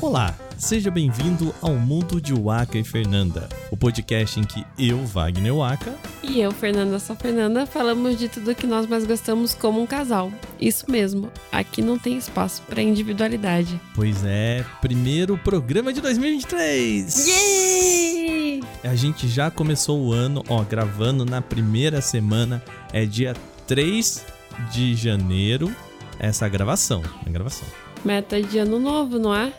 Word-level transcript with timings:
Olá, 0.00 0.34
seja 0.56 0.90
bem-vindo 0.90 1.54
ao 1.60 1.74
Mundo 1.74 2.20
de 2.20 2.32
Waka 2.32 2.78
e 2.78 2.84
Fernanda, 2.84 3.48
o 3.70 3.76
podcast 3.76 4.40
em 4.40 4.44
que 4.44 4.64
eu, 4.78 5.04
Wagner 5.04 5.54
Waka, 5.54 5.94
E 6.22 6.40
eu, 6.40 6.50
Fernanda 6.52 6.98
Só 6.98 7.14
Fernanda, 7.14 7.66
falamos 7.66 8.18
de 8.18 8.28
tudo 8.28 8.54
que 8.54 8.66
nós 8.66 8.86
mais 8.86 9.04
gostamos 9.04 9.54
como 9.54 9.80
um 9.82 9.86
casal. 9.86 10.32
Isso 10.58 10.90
mesmo, 10.90 11.30
aqui 11.52 11.82
não 11.82 11.98
tem 11.98 12.16
espaço 12.16 12.62
para 12.62 12.80
individualidade. 12.80 13.78
pois 13.94 14.24
é, 14.24 14.64
primeiro 14.80 15.36
programa 15.36 15.92
de 15.92 16.00
2023! 16.00 17.26
Yay! 17.28 18.60
A 18.82 18.94
gente 18.94 19.28
já 19.28 19.50
começou 19.50 20.00
o 20.00 20.12
ano, 20.12 20.42
ó, 20.48 20.62
gravando 20.62 21.26
na 21.26 21.42
primeira 21.42 22.00
semana, 22.00 22.62
é 22.92 23.04
dia 23.04 23.34
3 23.66 24.24
de 24.72 24.94
janeiro, 24.94 25.74
essa 26.18 26.48
gravação, 26.48 27.02
a 27.26 27.28
gravação. 27.28 27.68
Meta 28.02 28.40
de 28.40 28.56
ano 28.58 28.78
novo, 28.78 29.18
não 29.18 29.34
é? 29.34 29.52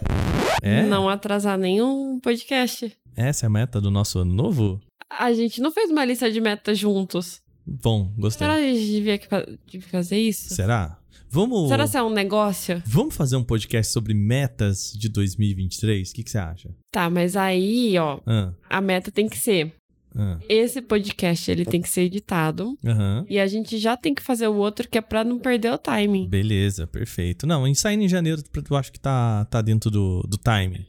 É? 0.62 0.84
Não 0.84 1.10
atrasar 1.10 1.58
nenhum 1.58 2.20
podcast. 2.20 2.92
Essa 3.16 3.46
é 3.46 3.48
a 3.48 3.50
meta 3.50 3.82
do 3.82 3.90
nosso 3.92 4.20
ano 4.20 4.34
novo? 4.34 4.80
A 5.10 5.34
gente 5.34 5.60
não 5.62 5.72
fez 5.72 5.90
uma 5.90 6.06
lista 6.06 6.32
de 6.32 6.40
metas 6.40 6.78
juntos. 6.78 7.42
Bom, 7.66 8.12
gostei. 8.18 8.48
Será 8.48 8.60
que 8.60 8.70
a 8.70 8.74
gente 8.74 8.92
devia 8.92 9.18
que 9.18 9.28
fa- 9.28 9.46
devia 9.68 9.88
fazer 9.90 10.18
isso? 10.18 10.54
Será? 10.54 10.98
Vamos. 11.30 11.70
Será 11.70 11.88
que 11.88 11.96
é 11.98 12.04
um 12.04 12.10
negócio? 12.10 12.82
Vamos 12.86 13.16
fazer 13.16 13.36
um 13.38 13.44
podcast 13.44 13.92
sobre 13.94 14.14
metas 14.14 14.92
de 14.94 15.08
2023? 15.10 16.10
O 16.10 16.14
que, 16.14 16.24
que 16.24 16.32
você 16.32 16.38
acha? 16.38 16.70
Tá, 16.92 17.10
mas 17.10 17.36
aí, 17.38 17.98
ó, 17.98 18.20
Ah, 18.26 18.54
a 18.70 18.82
meta 18.82 19.12
tem 19.12 19.28
que 19.30 19.38
ser. 19.38 19.74
Ah, 20.16 20.38
Esse 20.50 20.82
podcast, 20.82 21.50
ele 21.50 21.66
tem 21.66 21.82
que 21.82 21.90
ser 21.90 22.02
editado. 22.02 22.78
aham. 22.86 23.26
E 23.30 23.40
a 23.40 23.48
gente 23.48 23.78
já 23.78 23.96
tem 23.96 24.14
que 24.14 24.22
fazer 24.22 24.48
o 24.48 24.56
outro 24.56 24.88
que 24.90 24.98
é 24.98 25.02
pra 25.02 25.24
não 25.24 25.40
perder 25.40 25.72
o 25.72 25.78
timing. 25.78 26.28
Beleza, 26.28 26.86
perfeito. 26.88 27.48
Não, 27.48 27.68
em 27.68 27.74
saindo 27.74 28.04
em 28.04 28.10
janeiro, 28.10 28.44
eu 28.70 28.78
acho 28.78 28.92
que 28.92 29.00
tá, 29.00 29.46
tá 29.46 29.62
dentro 29.62 29.90
do, 29.90 30.22
do 30.28 30.38
time. 30.38 30.86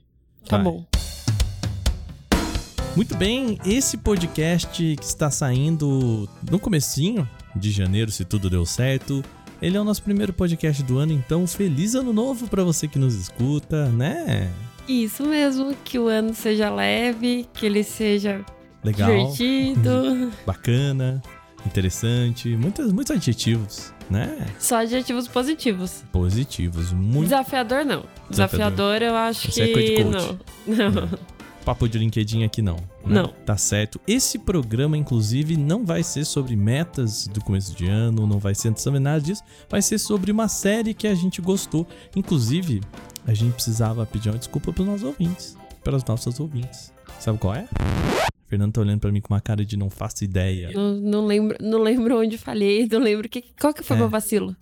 Tá 0.49 0.57
Vai. 0.57 0.65
bom. 0.65 0.85
Muito 2.95 3.17
bem, 3.17 3.59
esse 3.65 3.97
podcast 3.97 4.67
que 4.97 5.03
está 5.03 5.31
saindo 5.31 6.29
no 6.51 6.59
comecinho 6.59 7.27
de 7.57 7.71
janeiro, 7.71 8.11
se 8.11 8.23
tudo 8.23 8.51
deu 8.51 8.67
certo, 8.67 9.25
ele 9.63 9.79
é 9.79 9.81
o 9.81 9.85
nosso 9.85 10.03
primeiro 10.03 10.33
podcast 10.33 10.83
do 10.83 10.99
ano, 10.99 11.13
então 11.13 11.47
feliz 11.47 11.95
ano 11.95 12.13
novo 12.13 12.49
pra 12.49 12.63
você 12.63 12.87
que 12.87 12.99
nos 12.99 13.15
escuta, 13.15 13.89
né? 13.89 14.53
Isso 14.87 15.25
mesmo, 15.25 15.75
que 15.85 15.99
o 15.99 16.07
ano 16.09 16.35
seja 16.35 16.69
leve, 16.69 17.47
que 17.55 17.65
ele 17.65 17.83
seja 17.83 18.45
Legal, 18.85 19.09
divertido. 19.33 20.33
bacana, 20.47 21.23
interessante, 21.65 22.57
muitos, 22.57 22.93
muitos 22.93 23.11
adjetivos, 23.15 23.93
né? 24.11 24.47
Só 24.59 24.79
adjetivos 24.79 25.29
positivos. 25.29 26.03
Positivos, 26.13 26.93
muito 26.93 27.25
Desafiador, 27.25 27.85
não. 27.85 28.05
Desafiador. 28.29 28.99
Desafiador, 28.99 29.03
eu 29.03 29.15
acho 29.15 29.49
Esse 29.49 29.63
é 29.63 29.67
que 29.69 30.03
coach 30.03 30.05
não. 30.67 30.83
Não. 30.93 31.09
papo 31.65 31.89
de 31.89 31.97
LinkedIn 31.97 32.43
aqui 32.43 32.61
não. 32.61 32.75
né? 33.07 33.23
Não. 33.23 33.29
Tá 33.47 33.57
certo. 33.57 34.01
Esse 34.07 34.39
programa, 34.39 34.97
inclusive, 34.97 35.57
não 35.57 35.85
vai 35.85 36.03
ser 36.03 36.25
sobre 36.25 36.57
metas 36.57 37.29
do 37.29 37.41
começo 37.41 37.75
de 37.77 37.87
ano, 37.87 38.27
não 38.27 38.39
vai 38.39 38.55
ser 38.55 38.77
sobre 38.79 38.99
nada 38.99 39.21
disso. 39.21 39.43
Vai 39.71 39.81
ser 39.81 39.99
sobre 39.99 40.33
uma 40.33 40.49
série 40.49 40.93
que 40.93 41.07
a 41.07 41.15
gente 41.15 41.41
gostou. 41.41 41.87
Inclusive, 42.17 42.81
a 43.27 43.33
gente 43.33 43.53
precisava 43.55 44.05
pedir 44.05 44.31
uma 44.31 44.39
desculpa 44.39 44.73
pros 44.73 44.87
nossos 44.87 45.05
ouvintes. 45.05 45.57
Pelas 45.85 46.05
nossas 46.05 46.41
ouvintes. 46.41 46.93
Sabe 47.21 47.39
qual 47.39 47.55
é? 47.55 47.69
Fernando 48.53 48.71
tá 48.75 48.83
olhando 48.83 49.01
pra 49.01 49.11
mim 49.11 49.23
com 49.23 49.33
uma 49.33 49.41
cara 49.41 49.65
de 49.65 49.79
não 49.79 49.89
faço 49.89 50.23
ideia. 50.25 50.71
Não, 50.75 50.93
não 50.93 51.25
lembro, 51.27 51.57
não 51.59 51.79
lembro 51.79 52.21
onde 52.21 52.37
falhei, 52.37 52.87
não 52.87 52.99
lembro 53.01 53.27
que, 53.27 53.43
qual 53.59 53.73
que 53.73 53.83
foi 53.83 53.97
É. 53.97 54.01
meu 54.01 54.11
vacilo. 54.11 54.55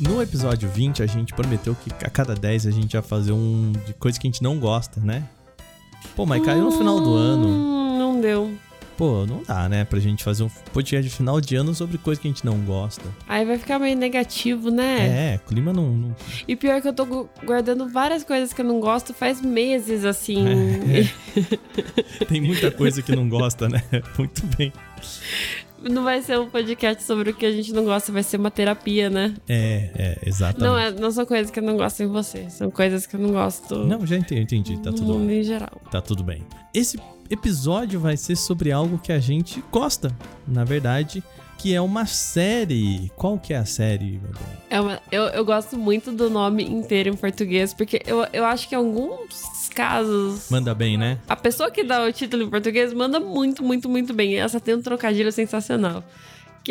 No 0.00 0.20
episódio 0.20 0.68
20, 0.68 1.04
a 1.04 1.06
gente 1.06 1.32
prometeu 1.32 1.72
que 1.76 1.88
a 2.04 2.10
cada 2.10 2.34
10 2.34 2.66
a 2.66 2.70
gente 2.72 2.94
ia 2.94 3.02
fazer 3.02 3.30
um 3.30 3.70
de 3.86 3.94
coisa 3.94 4.18
que 4.18 4.26
a 4.26 4.28
gente 4.28 4.42
não 4.42 4.58
gosta, 4.58 4.98
né? 4.98 5.22
Pô, 6.16 6.26
mas 6.26 6.44
caiu 6.44 6.64
no 6.64 6.72
final 6.72 7.00
do 7.00 7.14
ano. 7.14 7.46
Hum, 7.46 7.98
Não 8.00 8.20
deu. 8.20 8.50
Pô, 9.00 9.24
não 9.24 9.42
dá, 9.42 9.66
né? 9.66 9.82
Pra 9.82 9.98
gente 9.98 10.22
fazer 10.22 10.42
um 10.42 10.50
podcast 10.74 11.08
de 11.08 11.16
final 11.16 11.40
de 11.40 11.56
ano 11.56 11.74
sobre 11.74 11.96
coisa 11.96 12.20
que 12.20 12.28
a 12.28 12.30
gente 12.30 12.44
não 12.44 12.58
gosta. 12.58 13.02
Aí 13.26 13.46
vai 13.46 13.56
ficar 13.56 13.78
meio 13.78 13.96
negativo, 13.96 14.70
né? 14.70 15.32
É, 15.36 15.38
clima 15.48 15.72
não. 15.72 15.88
não- 15.90 16.16
E 16.46 16.54
pior 16.54 16.82
que 16.82 16.88
eu 16.88 16.92
tô 16.92 17.06
gu- 17.06 17.30
guardando 17.42 17.88
várias 17.88 18.22
coisas 18.24 18.52
que 18.52 18.60
eu 18.60 18.64
não 18.66 18.78
gosto 18.78 19.14
faz 19.14 19.40
meses, 19.40 20.04
assim. 20.04 20.44
É. 20.46 22.24
Tem 22.28 22.42
muita 22.42 22.70
coisa 22.70 23.00
que 23.00 23.16
não 23.16 23.26
gosta, 23.26 23.70
né? 23.70 23.82
Muito 24.18 24.44
bem. 24.58 24.70
Não 25.82 26.04
vai 26.04 26.20
ser 26.20 26.38
um 26.38 26.50
podcast 26.50 27.02
sobre 27.02 27.30
o 27.30 27.34
que 27.34 27.46
a 27.46 27.52
gente 27.52 27.72
não 27.72 27.84
gosta, 27.86 28.12
vai 28.12 28.22
ser 28.22 28.36
uma 28.36 28.50
terapia, 28.50 29.08
né? 29.08 29.34
É, 29.48 29.90
é, 29.96 30.18
exatamente. 30.28 30.60
Não, 30.68 30.78
é, 30.78 30.90
não 30.90 31.10
são 31.10 31.24
coisas 31.24 31.50
que 31.50 31.58
eu 31.58 31.62
não 31.62 31.78
gosto 31.78 32.02
em 32.02 32.06
você, 32.06 32.50
são 32.50 32.70
coisas 32.70 33.06
que 33.06 33.16
eu 33.16 33.20
não 33.20 33.30
gosto 33.32 33.76
Não, 33.86 34.06
já 34.06 34.18
entendi, 34.18 34.42
entendi. 34.42 34.76
Tá 34.82 34.90
no 34.90 34.96
tudo, 34.98 35.14
mundo 35.14 35.32
em 35.32 35.42
geral. 35.42 35.80
tá 35.90 36.02
tudo 36.02 36.22
bem. 36.22 36.42
Esse 36.74 36.98
episódio 37.30 38.00
vai 38.00 38.16
ser 38.16 38.36
sobre 38.36 38.72
algo 38.72 38.98
que 38.98 39.12
a 39.12 39.20
gente 39.20 39.62
gosta, 39.70 40.14
na 40.46 40.64
verdade, 40.64 41.22
que 41.56 41.74
é 41.74 41.80
uma 41.80 42.06
série. 42.06 43.12
Qual 43.14 43.38
que 43.38 43.52
é 43.52 43.58
a 43.58 43.64
série, 43.64 44.18
meu 44.18 44.32
bem? 44.32 44.58
É 44.68 44.80
uma, 44.80 45.00
eu, 45.12 45.24
eu 45.24 45.44
gosto 45.44 45.78
muito 45.78 46.10
do 46.10 46.28
nome 46.28 46.64
inteiro 46.64 47.10
em 47.10 47.16
português, 47.16 47.72
porque 47.72 48.02
eu, 48.06 48.26
eu 48.32 48.44
acho 48.44 48.68
que 48.68 48.74
em 48.74 48.78
alguns 48.78 49.68
casos. 49.74 50.50
Manda 50.50 50.74
bem, 50.74 50.96
né? 50.96 51.18
A 51.28 51.36
pessoa 51.36 51.70
que 51.70 51.84
dá 51.84 52.04
o 52.04 52.12
título 52.12 52.42
em 52.42 52.50
português 52.50 52.92
manda 52.92 53.20
muito, 53.20 53.62
muito, 53.62 53.88
muito 53.88 54.12
bem. 54.12 54.40
Essa 54.40 54.58
tem 54.58 54.74
um 54.74 54.82
trocadilho 54.82 55.30
sensacional. 55.30 56.02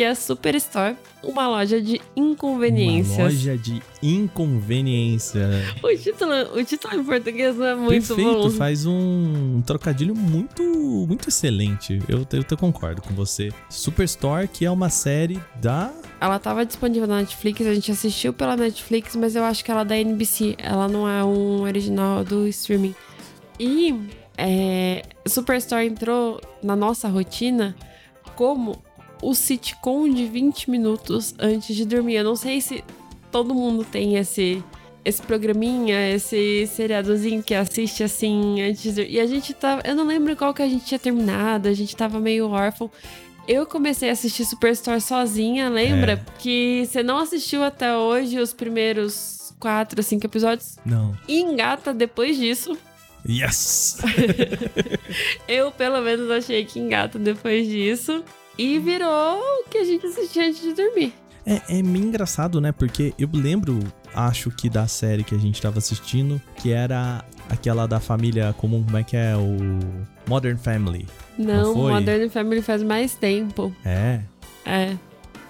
Que 0.00 0.04
é 0.04 0.14
Superstore, 0.14 0.96
uma 1.22 1.46
loja 1.46 1.78
de 1.78 2.00
inconveniências. 2.16 3.18
Uma 3.18 3.24
loja 3.24 3.58
de 3.58 3.82
inconveniência. 4.02 5.46
O, 5.84 5.94
título, 5.94 6.32
o 6.58 6.64
título 6.64 6.94
em 6.98 7.04
português 7.04 7.54
não 7.54 7.66
é 7.66 7.74
muito 7.74 8.06
Perfeito, 8.06 8.48
bom. 8.48 8.50
faz 8.50 8.86
um 8.86 9.60
trocadilho 9.60 10.14
muito, 10.14 10.62
muito 11.06 11.28
excelente. 11.28 11.98
Eu, 12.08 12.26
eu, 12.32 12.44
eu 12.50 12.56
concordo 12.56 13.02
com 13.02 13.12
você. 13.12 13.50
Superstore, 13.68 14.48
que 14.48 14.64
é 14.64 14.70
uma 14.70 14.88
série 14.88 15.38
da. 15.56 15.92
Ela 16.18 16.38
tava 16.38 16.64
disponível 16.64 17.06
na 17.06 17.18
Netflix, 17.18 17.60
a 17.66 17.74
gente 17.74 17.92
assistiu 17.92 18.32
pela 18.32 18.56
Netflix, 18.56 19.14
mas 19.16 19.36
eu 19.36 19.44
acho 19.44 19.62
que 19.62 19.70
ela 19.70 19.82
é 19.82 19.84
da 19.84 19.98
NBC. 19.98 20.54
Ela 20.56 20.88
não 20.88 21.06
é 21.06 21.22
um 21.22 21.60
original 21.60 22.24
do 22.24 22.48
streaming. 22.48 22.94
E 23.58 23.94
é, 24.38 25.02
Superstore 25.28 25.86
entrou 25.86 26.40
na 26.62 26.74
nossa 26.74 27.06
rotina 27.06 27.76
como 28.34 28.82
o 29.22 29.34
sitcom 29.34 30.08
de 30.08 30.26
20 30.26 30.70
minutos 30.70 31.34
antes 31.38 31.74
de 31.74 31.84
dormir. 31.84 32.16
Eu 32.16 32.24
não 32.24 32.36
sei 32.36 32.60
se 32.60 32.84
todo 33.30 33.54
mundo 33.54 33.84
tem 33.84 34.16
esse 34.16 34.62
esse 35.02 35.22
programinha, 35.22 36.14
esse 36.14 36.66
seriadozinho 36.66 37.42
que 37.42 37.54
assiste 37.54 38.02
assim 38.02 38.60
antes 38.60 38.82
de 38.82 38.92
dormir. 38.92 39.12
E 39.12 39.20
a 39.20 39.26
gente 39.26 39.54
tava. 39.54 39.82
Eu 39.84 39.94
não 39.94 40.06
lembro 40.06 40.36
qual 40.36 40.52
que 40.52 40.62
a 40.62 40.68
gente 40.68 40.84
tinha 40.84 40.98
terminado, 40.98 41.68
a 41.68 41.72
gente 41.72 41.96
tava 41.96 42.20
meio 42.20 42.48
órfão. 42.48 42.90
Eu 43.48 43.66
comecei 43.66 44.10
a 44.10 44.12
assistir 44.12 44.44
Superstore 44.44 45.00
sozinha, 45.00 45.68
lembra? 45.68 46.12
É. 46.12 46.38
Que 46.38 46.86
você 46.86 47.02
não 47.02 47.18
assistiu 47.18 47.64
até 47.64 47.96
hoje 47.96 48.38
os 48.38 48.52
primeiros 48.52 49.52
quatro, 49.58 50.02
cinco 50.02 50.26
episódios. 50.26 50.76
Não. 50.84 51.16
E 51.26 51.40
engata 51.40 51.92
depois 51.92 52.36
disso. 52.36 52.76
Yes! 53.28 53.98
Eu, 55.48 55.70
pelo 55.70 56.00
menos, 56.00 56.30
achei 56.30 56.64
que 56.64 56.78
engata 56.78 57.18
depois 57.18 57.66
disso. 57.66 58.24
E 58.58 58.78
virou 58.78 59.38
o 59.38 59.68
que 59.68 59.78
a 59.78 59.84
gente 59.84 60.06
assistia 60.06 60.46
antes 60.46 60.60
de 60.60 60.72
dormir. 60.74 61.14
É, 61.46 61.78
é 61.78 61.82
meio 61.82 62.04
engraçado, 62.04 62.60
né? 62.60 62.72
Porque 62.72 63.14
eu 63.18 63.28
lembro, 63.32 63.78
acho 64.14 64.50
que 64.50 64.68
da 64.68 64.86
série 64.86 65.24
que 65.24 65.34
a 65.34 65.38
gente 65.38 65.60
tava 65.60 65.78
assistindo, 65.78 66.40
que 66.56 66.70
era 66.70 67.24
aquela 67.48 67.86
da 67.86 67.98
família 67.98 68.54
comum, 68.58 68.84
como 68.84 68.96
é 68.96 69.02
que 69.02 69.16
é? 69.16 69.34
O 69.36 69.78
Modern 70.28 70.58
Family. 70.58 71.06
Não 71.38 71.74
Não? 71.74 71.74
Modern 71.74 72.28
Family 72.28 72.62
faz 72.62 72.82
mais 72.82 73.14
tempo. 73.14 73.74
É. 73.84 74.20
É. 74.64 74.96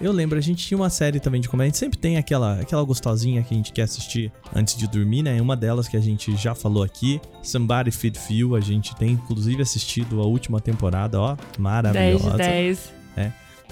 Eu 0.01 0.13
lembro, 0.13 0.39
a 0.39 0.41
gente 0.41 0.67
tinha 0.67 0.79
uma 0.79 0.89
série 0.89 1.21
também 1.21 1.41
de 1.41 1.49
comédia. 1.49 1.69
A 1.69 1.73
gente 1.73 1.79
sempre 1.79 1.99
tem 1.99 2.17
aquela, 2.17 2.61
aquela 2.61 2.83
gostosinha 2.83 3.43
que 3.43 3.53
a 3.53 3.57
gente 3.57 3.73
quer 3.73 3.83
assistir 3.83 4.33
antes 4.55 4.75
de 4.75 4.87
dormir, 4.87 5.23
né? 5.23 5.41
Uma 5.43 5.57
delas 5.57 5.89
que 5.89 5.97
a 5.97 6.01
gente 6.01 6.35
já 6.37 6.55
falou 6.55 6.83
aqui, 6.83 7.21
Somebody 7.43 7.91
Feed 7.91 8.19
Phil. 8.19 8.57
A 8.57 8.61
gente 8.61 8.97
tem 8.97 9.11
inclusive 9.11 9.61
assistido 9.61 10.21
a 10.21 10.25
última 10.25 10.59
temporada, 10.61 11.21
ó, 11.21 11.35
10 11.35 11.59
maravilhosa. 11.59 12.31
de 12.31 12.37
10. 12.39 13.01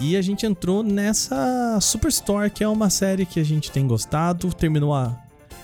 E 0.00 0.16
a 0.16 0.22
gente 0.22 0.46
entrou 0.46 0.82
nessa 0.82 1.78
Superstore, 1.80 2.50
que 2.50 2.62
é 2.62 2.68
uma 2.68 2.88
série 2.88 3.26
que 3.26 3.40
a 3.40 3.44
gente 3.44 3.70
tem 3.70 3.86
gostado. 3.86 4.52
Terminou 4.54 4.94
a. 4.94 5.16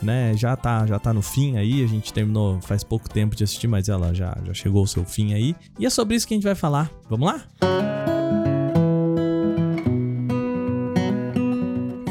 Né, 0.03 0.35
já 0.37 0.55
tá, 0.55 0.85
já 0.87 0.99
tá 0.99 1.15
no 1.15 1.23
fim 1.23 1.57
aí. 1.57 1.83
A 1.83 1.87
gente 1.87 2.13
terminou 2.13 2.61
faz 2.61 2.83
pouco 2.83 3.09
tempo 3.09 3.37
de 3.37 3.45
assistir, 3.45 3.69
mas 3.69 3.89
ela 3.89 4.13
já, 4.13 4.37
já 4.45 4.53
chegou 4.53 4.81
ao 4.81 4.87
seu 4.87 5.05
fim 5.05 5.33
aí. 5.33 5.55
E 5.79 5.87
é 5.87 5.91
sobre 5.91 6.17
isso 6.17 6.27
que 6.27 6.35
a 6.35 6.37
gente 6.37 6.45
vai 6.45 6.55
falar. 6.55 6.91
Vamos 7.09 7.33
lá? 7.33 8.14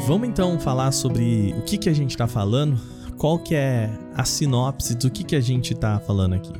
Vamos 0.06 0.28
então 0.28 0.60
falar 0.60 0.92
sobre 0.92 1.54
o 1.58 1.62
que, 1.62 1.78
que 1.78 1.88
a 1.88 1.92
gente 1.94 2.14
tá 2.14 2.26
falando. 2.26 2.78
Qual 3.16 3.38
que 3.38 3.54
é 3.54 3.90
a 4.14 4.22
sinopse 4.22 4.94
do 4.94 5.10
que, 5.10 5.24
que 5.24 5.34
a 5.34 5.40
gente 5.40 5.74
tá 5.74 5.98
falando 5.98 6.34
aqui? 6.34 6.52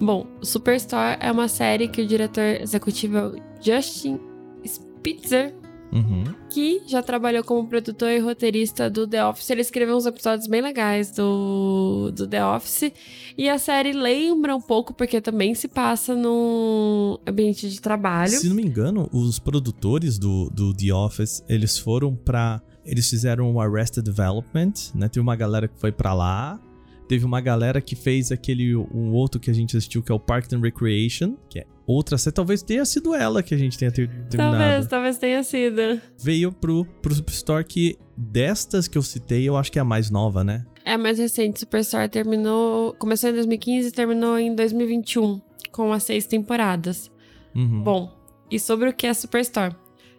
Bom, 0.00 0.26
Superstore 0.42 1.16
é 1.20 1.30
uma 1.30 1.46
série 1.46 1.86
que 1.86 2.02
o 2.02 2.06
diretor 2.06 2.60
executivo 2.60 3.16
é 3.18 3.32
Justin 3.60 4.18
Spitzer. 4.66 5.54
Uhum. 5.90 6.22
que 6.50 6.82
já 6.86 7.02
trabalhou 7.02 7.42
como 7.42 7.66
produtor 7.66 8.10
e 8.10 8.18
roteirista 8.18 8.90
do 8.90 9.06
The 9.06 9.24
Office. 9.24 9.48
Ele 9.48 9.62
escreveu 9.62 9.96
uns 9.96 10.04
episódios 10.04 10.46
bem 10.46 10.60
legais 10.60 11.12
do, 11.12 12.12
do 12.14 12.26
The 12.26 12.44
Office. 12.44 12.92
E 13.38 13.48
a 13.48 13.58
série 13.58 13.92
lembra 13.92 14.54
um 14.54 14.60
pouco, 14.60 14.92
porque 14.92 15.18
também 15.18 15.54
se 15.54 15.66
passa 15.66 16.14
num 16.14 17.16
ambiente 17.26 17.70
de 17.70 17.80
trabalho. 17.80 18.32
Se 18.32 18.48
não 18.48 18.56
me 18.56 18.62
engano, 18.62 19.08
os 19.10 19.38
produtores 19.38 20.18
do, 20.18 20.50
do 20.50 20.74
The 20.74 20.92
Office, 20.92 21.42
eles 21.48 21.78
foram 21.78 22.14
pra. 22.14 22.60
Eles 22.88 23.08
fizeram 23.08 23.52
o 23.52 23.60
Arrested 23.60 24.04
Development, 24.04 24.72
né? 24.94 25.08
Teve 25.08 25.20
uma 25.20 25.36
galera 25.36 25.68
que 25.68 25.78
foi 25.78 25.92
pra 25.92 26.14
lá. 26.14 26.58
Teve 27.06 27.24
uma 27.24 27.40
galera 27.40 27.80
que 27.80 27.94
fez 27.94 28.32
aquele 28.32 28.74
um 28.76 29.12
outro 29.12 29.40
que 29.40 29.50
a 29.50 29.54
gente 29.54 29.76
assistiu, 29.76 30.02
que 30.02 30.10
é 30.10 30.14
o 30.14 30.20
Park 30.20 30.52
and 30.52 30.60
Recreation, 30.60 31.36
que 31.48 31.60
é 31.60 31.66
outra 31.86 32.18
série. 32.18 32.34
Talvez 32.34 32.62
tenha 32.62 32.84
sido 32.84 33.14
ela 33.14 33.42
que 33.42 33.54
a 33.54 33.58
gente 33.58 33.78
tenha 33.78 33.90
ter, 33.90 34.08
terminado. 34.28 34.58
Talvez, 34.58 34.86
talvez 34.86 35.18
tenha 35.18 35.42
sido. 35.42 36.00
Veio 36.18 36.52
pro, 36.52 36.84
pro 37.00 37.14
Superstore 37.14 37.64
que 37.64 37.98
destas 38.16 38.88
que 38.88 38.98
eu 38.98 39.02
citei, 39.02 39.48
eu 39.48 39.56
acho 39.56 39.70
que 39.70 39.78
é 39.78 39.82
a 39.82 39.84
mais 39.84 40.10
nova, 40.10 40.42
né? 40.42 40.66
É 40.84 40.94
a 40.94 40.98
mais 40.98 41.18
recente. 41.18 41.60
Superstore 41.60 42.08
terminou. 42.08 42.94
Começou 42.94 43.30
em 43.30 43.34
2015 43.34 43.88
e 43.88 43.92
terminou 43.92 44.38
em 44.38 44.54
2021, 44.54 45.40
com 45.72 45.92
as 45.92 46.02
seis 46.02 46.26
temporadas. 46.26 47.10
Uhum. 47.54 47.82
Bom, 47.82 48.18
e 48.50 48.58
sobre 48.58 48.88
o 48.88 48.92
que 48.92 49.06
é 49.06 49.14
Superstore? 49.14 49.74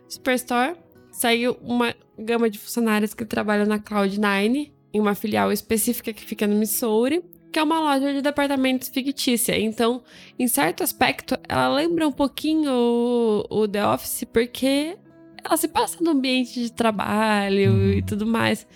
Superstore 0.07 0.75
saiu 1.11 1.57
uma 1.61 1.93
gama 2.25 2.49
de 2.49 2.57
funcionários 2.59 3.13
que 3.13 3.25
trabalham 3.25 3.65
na 3.65 3.79
Cloud9, 3.79 4.71
em 4.93 4.99
uma 4.99 5.15
filial 5.15 5.51
específica 5.51 6.11
que 6.13 6.23
fica 6.25 6.47
no 6.47 6.55
Missouri, 6.55 7.23
que 7.51 7.59
é 7.59 7.63
uma 7.63 7.79
loja 7.79 8.13
de 8.13 8.21
departamentos 8.21 8.89
fictícia. 8.89 9.59
Então, 9.59 10.03
em 10.37 10.47
certo 10.47 10.83
aspecto, 10.83 11.37
ela 11.47 11.67
lembra 11.75 12.07
um 12.07 12.11
pouquinho 12.11 12.71
o, 12.71 13.45
o 13.49 13.67
The 13.67 13.85
Office, 13.87 14.23
porque 14.31 14.97
ela 15.43 15.57
se 15.57 15.67
passa 15.67 15.97
no 16.03 16.11
ambiente 16.11 16.61
de 16.61 16.71
trabalho 16.71 17.71
Uhum. 17.71 17.91
e 17.93 18.01
tudo 18.03 18.25
mais. 18.25 18.67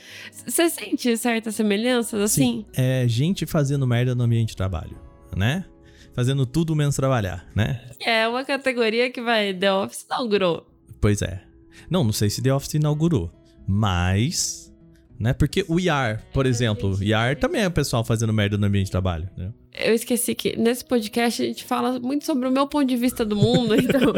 Você 0.46 0.70
sente 0.70 1.16
certas 1.18 1.56
semelhanças 1.56 2.20
assim? 2.22 2.66
É 2.74 3.06
gente 3.08 3.46
fazendo 3.46 3.86
merda 3.86 4.16
no 4.16 4.24
ambiente 4.24 4.50
de 4.50 4.56
trabalho, 4.58 4.98
né? 5.36 5.66
Fazendo 6.14 6.46
tudo 6.46 6.76
menos 6.76 6.96
trabalhar, 6.96 7.48
né? 7.56 7.82
É 8.00 8.28
uma 8.28 8.44
categoria 8.46 9.10
que 9.12 9.20
vai 9.22 9.54
The 9.54 9.74
Office 9.74 10.04
inaugurou. 10.04 10.66
Pois 11.02 11.22
é. 11.22 11.42
Não, 11.90 12.04
não 12.04 12.12
sei 12.14 12.30
se 12.30 12.42
The 12.42 12.54
Office 12.54 12.74
inaugurou, 12.76 13.32
mas. 13.68 14.72
Né? 15.20 15.32
Porque 15.34 15.64
o 15.70 15.80
IAR, 15.80 16.22
por 16.34 16.46
exemplo, 16.46 16.96
o 16.98 17.04
IAR 17.04 17.38
também 17.38 17.62
é 17.62 17.68
o 17.68 17.72
pessoal 17.72 18.04
fazendo 18.04 18.34
merda 18.34 18.58
no 18.58 18.66
ambiente 18.66 18.86
de 18.86 18.92
trabalho, 18.92 19.30
né? 19.38 19.52
Eu 19.76 19.94
esqueci 19.96 20.36
que 20.36 20.56
nesse 20.56 20.86
podcast 20.86 21.42
a 21.42 21.46
gente 21.46 21.64
fala 21.64 22.00
muito 22.00 22.26
sobre 22.26 22.48
o 22.48 22.52
meu 22.52 22.68
ponto 22.68 22.86
de 22.86 22.96
vista 22.96 23.26
do 23.26 23.36
mundo, 23.36 23.74
então, 23.80 24.14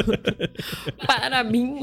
para 1.06 1.44
mim, 1.44 1.80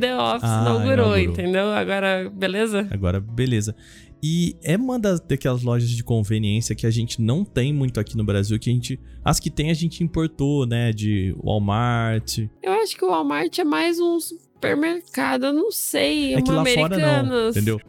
The 0.00 0.16
Office 0.16 0.42
Ah, 0.44 0.60
inaugurou, 0.62 0.92
inaugurou. 0.92 1.18
entendeu? 1.18 1.72
Agora, 1.72 2.30
beleza? 2.32 2.86
Agora, 2.90 3.20
beleza. 3.20 3.74
E 4.22 4.56
é 4.64 4.76
uma 4.76 4.98
das, 4.98 5.20
daquelas 5.20 5.62
lojas 5.62 5.88
de 5.90 6.02
conveniência 6.02 6.74
que 6.74 6.86
a 6.86 6.90
gente 6.90 7.20
não 7.20 7.44
tem 7.44 7.72
muito 7.72 8.00
aqui 8.00 8.16
no 8.16 8.24
Brasil, 8.24 8.58
que 8.58 8.70
a 8.70 8.72
gente. 8.72 8.98
As 9.24 9.38
que 9.38 9.50
tem 9.50 9.70
a 9.70 9.74
gente 9.74 10.02
importou, 10.02 10.66
né? 10.66 10.92
De 10.92 11.34
Walmart. 11.42 12.38
Eu 12.62 12.72
acho 12.72 12.96
que 12.96 13.04
o 13.04 13.08
Walmart 13.10 13.58
é 13.58 13.64
mais 13.64 14.00
um 14.00 14.18
supermercado, 14.18 15.46
eu 15.46 15.52
não 15.52 15.70
sei, 15.70 16.34
É 16.34 16.42
que 16.42 16.50
lá 16.50 16.64
fora 16.64 16.98
não, 16.98 17.08
Americanas. 17.08 17.56
entendeu? 17.56 17.80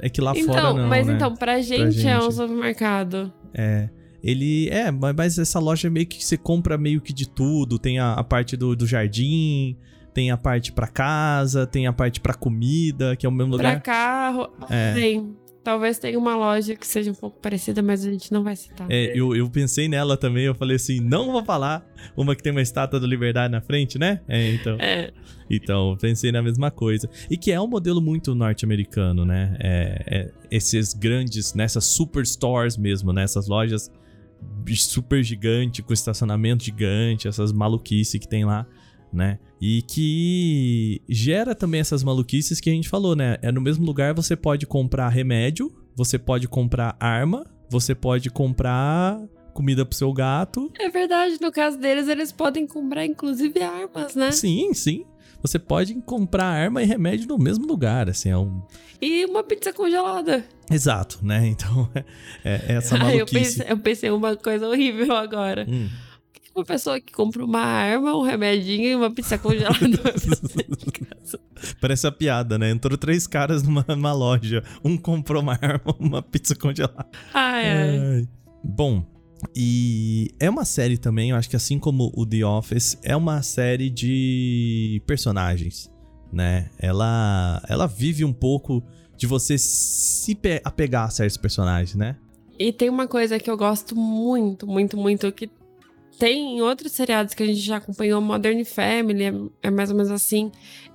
É 0.00 0.08
que 0.08 0.20
lá 0.20 0.32
Então, 0.36 0.54
fora 0.54 0.72
não. 0.74 0.88
mas 0.88 1.06
né? 1.06 1.14
então, 1.14 1.34
pra 1.34 1.60
gente, 1.60 2.06
é 2.06 2.18
um 2.18 2.22
gente. 2.22 2.34
supermercado. 2.34 3.32
É. 3.52 3.88
Ele. 4.22 4.68
É, 4.70 4.90
ma- 4.90 5.12
mas 5.12 5.38
essa 5.38 5.58
loja 5.58 5.90
meio 5.90 6.06
que 6.06 6.24
você 6.24 6.36
compra 6.38 6.78
meio 6.78 7.00
que 7.00 7.12
de 7.12 7.28
tudo. 7.28 7.78
Tem 7.78 7.98
a, 7.98 8.14
a 8.14 8.24
parte 8.24 8.56
do, 8.56 8.74
do 8.74 8.86
jardim, 8.86 9.76
tem 10.14 10.30
a 10.30 10.36
parte 10.38 10.72
pra 10.72 10.86
casa, 10.86 11.66
tem 11.66 11.86
a 11.86 11.92
parte 11.92 12.20
pra 12.20 12.32
comida, 12.32 13.14
que 13.16 13.26
é 13.26 13.28
o 13.28 13.32
mesmo 13.32 13.56
Pra 13.58 13.68
lugar. 13.68 13.82
carro, 13.82 14.48
É. 14.70 14.94
tem. 14.94 15.36
Talvez 15.64 15.98
tenha 15.98 16.18
uma 16.18 16.36
loja 16.36 16.76
que 16.76 16.86
seja 16.86 17.10
um 17.10 17.14
pouco 17.14 17.40
parecida, 17.40 17.82
mas 17.82 18.04
a 18.04 18.10
gente 18.10 18.30
não 18.30 18.44
vai 18.44 18.54
citar. 18.54 18.86
É, 18.90 19.18
eu, 19.18 19.34
eu 19.34 19.48
pensei 19.48 19.88
nela 19.88 20.14
também, 20.14 20.44
eu 20.44 20.54
falei 20.54 20.76
assim, 20.76 21.00
não 21.00 21.32
vou 21.32 21.42
falar. 21.42 21.82
Uma 22.14 22.36
que 22.36 22.42
tem 22.42 22.52
uma 22.52 22.60
estátua 22.60 23.00
da 23.00 23.06
liberdade 23.06 23.50
na 23.50 23.62
frente, 23.62 23.98
né? 23.98 24.20
É, 24.28 24.50
então. 24.52 24.76
É. 24.78 25.10
Então, 25.48 25.96
pensei 25.98 26.30
na 26.30 26.42
mesma 26.42 26.70
coisa. 26.70 27.08
E 27.30 27.38
que 27.38 27.50
é 27.50 27.58
um 27.58 27.66
modelo 27.66 28.00
muito 28.00 28.34
norte-americano, 28.34 29.24
né? 29.24 29.56
É, 29.58 30.04
é 30.06 30.30
esses 30.50 30.92
grandes, 30.92 31.54
nessas 31.54 31.86
superstores 31.86 32.76
mesmo, 32.76 33.10
nessas 33.10 33.48
lojas 33.48 33.90
super 34.76 35.22
gigante, 35.22 35.82
com 35.82 35.92
estacionamento 35.92 36.64
gigante, 36.64 37.28
essas 37.28 37.52
maluquices 37.52 38.20
que 38.20 38.28
tem 38.28 38.44
lá, 38.44 38.66
né? 39.14 39.38
E 39.60 39.82
que 39.82 41.00
gera 41.08 41.54
também 41.54 41.80
essas 41.80 42.02
maluquices 42.02 42.60
que 42.60 42.68
a 42.68 42.72
gente 42.72 42.88
falou, 42.88 43.14
né? 43.16 43.38
É 43.40 43.50
no 43.50 43.60
mesmo 43.60 43.84
lugar 43.84 44.12
você 44.12 44.36
pode 44.36 44.66
comprar 44.66 45.08
remédio, 45.08 45.72
você 45.96 46.18
pode 46.18 46.48
comprar 46.48 46.96
arma, 47.00 47.46
você 47.70 47.94
pode 47.94 48.28
comprar 48.30 49.18
comida 49.54 49.86
pro 49.86 49.96
seu 49.96 50.12
gato. 50.12 50.70
É 50.78 50.88
verdade, 50.90 51.38
no 51.40 51.52
caso 51.52 51.78
deles, 51.78 52.08
eles 52.08 52.32
podem 52.32 52.66
comprar 52.66 53.06
inclusive 53.06 53.62
armas, 53.62 54.14
né? 54.14 54.32
Sim, 54.32 54.74
sim. 54.74 55.06
Você 55.40 55.58
pode 55.58 55.94
comprar 56.06 56.46
arma 56.46 56.82
e 56.82 56.86
remédio 56.86 57.28
no 57.28 57.38
mesmo 57.38 57.66
lugar, 57.66 58.08
assim, 58.08 58.30
é 58.30 58.36
um... 58.36 58.62
E 59.00 59.26
uma 59.26 59.44
pizza 59.44 59.74
congelada. 59.74 60.42
Exato, 60.70 61.18
né? 61.22 61.46
Então, 61.54 61.88
é, 62.42 62.60
é 62.68 62.72
essa 62.76 62.94
Ai, 62.96 63.00
eu 63.00 63.26
maluquice. 63.26 63.58
pensei, 63.58 63.66
eu 63.68 63.78
pensei 63.78 64.10
uma 64.10 64.36
coisa 64.36 64.66
horrível 64.66 65.14
agora. 65.14 65.66
Hum. 65.68 65.88
Uma 66.54 66.64
pessoa 66.64 67.00
que 67.00 67.12
compra 67.12 67.44
uma 67.44 67.60
arma, 67.60 68.16
um 68.16 68.22
remedinho 68.22 68.86
e 68.86 68.94
uma 68.94 69.10
pizza 69.10 69.36
congelada. 69.36 69.76
Parece 71.80 72.06
a 72.06 72.12
piada, 72.12 72.58
né? 72.58 72.70
Entrou 72.70 72.96
três 72.96 73.26
caras 73.26 73.62
numa, 73.62 73.84
numa 73.88 74.12
loja. 74.12 74.62
Um 74.84 74.96
comprou 74.96 75.42
uma 75.42 75.54
arma, 75.54 75.94
uma 75.98 76.22
pizza 76.22 76.54
congelada. 76.54 77.06
Ai, 77.32 77.66
ai. 77.66 77.98
Ai. 77.98 78.28
Bom, 78.62 79.04
e 79.54 80.30
é 80.38 80.48
uma 80.48 80.64
série 80.64 80.96
também, 80.96 81.30
eu 81.30 81.36
acho 81.36 81.50
que 81.50 81.56
assim 81.56 81.78
como 81.78 82.12
o 82.16 82.24
The 82.24 82.44
Office, 82.46 82.98
é 83.02 83.16
uma 83.16 83.42
série 83.42 83.90
de 83.90 85.02
personagens, 85.06 85.90
né? 86.32 86.70
Ela, 86.78 87.62
ela 87.68 87.86
vive 87.86 88.24
um 88.24 88.32
pouco 88.32 88.82
de 89.16 89.26
você 89.26 89.58
se 89.58 90.34
pe- 90.34 90.60
apegar 90.64 91.06
a 91.06 91.10
certos 91.10 91.36
personagens, 91.36 91.94
né? 91.94 92.16
E 92.58 92.72
tem 92.72 92.88
uma 92.88 93.08
coisa 93.08 93.38
que 93.38 93.50
eu 93.50 93.56
gosto 93.56 93.96
muito, 93.96 94.66
muito, 94.66 94.96
muito, 94.96 95.30
que 95.32 95.50
tem 96.18 96.56
em 96.56 96.62
outros 96.62 96.92
seriados 96.92 97.34
que 97.34 97.42
a 97.42 97.46
gente 97.46 97.60
já 97.60 97.76
acompanhou, 97.76 98.20
Modern 98.20 98.64
Family, 98.64 99.24
é, 99.24 99.32
é 99.68 99.70
mais 99.70 99.90
ou 99.90 99.96
menos 99.96 100.10
assim. 100.10 100.50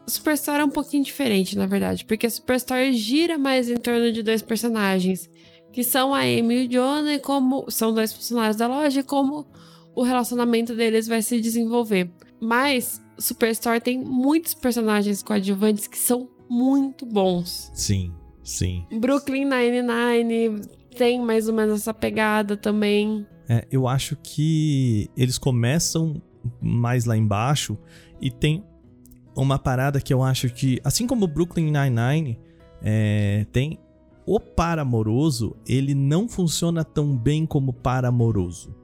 Superstore 0.07 0.62
é 0.62 0.66
um 0.66 0.69
pouquinho 0.69 1.04
diferente, 1.04 1.57
na 1.57 1.66
verdade, 1.66 2.06
porque 2.06 2.25
a 2.25 2.30
Superstore 2.30 2.94
gira 2.94 3.38
mais 3.38 3.69
em 3.69 3.77
torno 3.77 4.12
de 4.12 4.24
dois 4.24 4.42
personagens, 4.42 5.30
que 5.71 5.83
são 5.83 6.13
a 6.13 6.21
Amy 6.21 6.63
e 6.63 6.66
o 6.66 6.69
Jonah, 6.69 7.14
e 7.14 7.19
como 7.19 7.69
são 7.69 7.94
dois 7.94 8.11
funcionários 8.11 8.57
da 8.57 8.68
loja, 8.68 9.02
e 9.02 9.04
como 9.04 9.45
o 9.95 10.04
relacionamento 10.04 10.76
deles 10.76 11.07
vai 11.07 11.21
se 11.21 11.40
desenvolver. 11.40 12.09
Mas 12.40 13.02
Superstore 13.18 13.81
tem 13.81 13.99
muitos 13.99 14.54
personagens 14.54 15.21
coadjuvantes 15.21 15.88
que 15.88 15.97
são 15.97 16.30
muito 16.49 17.06
bons. 17.06 17.69
Sim, 17.73 18.14
sim. 18.44 18.85
Brooklyn 18.92 19.45
Nine-Nine 19.45 20.61
tem 20.97 21.21
mais 21.21 21.47
ou 21.47 21.54
menos 21.54 21.81
essa 21.81 21.94
pegada 21.94 22.57
também. 22.57 23.28
É, 23.49 23.68
eu 23.71 23.87
acho 23.87 24.15
que 24.21 25.09
eles 25.18 25.39
começam 25.39 26.21
mais 26.61 27.06
lá 27.06 27.18
embaixo 27.18 27.77
e 28.21 28.29
tem 28.29 28.63
uma 29.35 29.57
parada 29.57 29.99
que 29.99 30.13
eu 30.13 30.21
acho 30.21 30.49
que, 30.49 30.79
assim 30.83 31.07
como 31.07 31.25
o 31.25 31.27
Brooklyn 31.27 31.71
Nine-Nine, 31.71 32.39
é, 32.81 33.45
tem 33.51 33.79
o 34.25 34.39
par 34.39 34.77
amoroso, 34.77 35.56
ele 35.68 35.95
não 35.95 36.29
funciona 36.29 36.83
tão 36.83 37.18
bem 37.18 37.45
como 37.45 37.73
par 37.73 38.06
amoroso. 38.06 38.75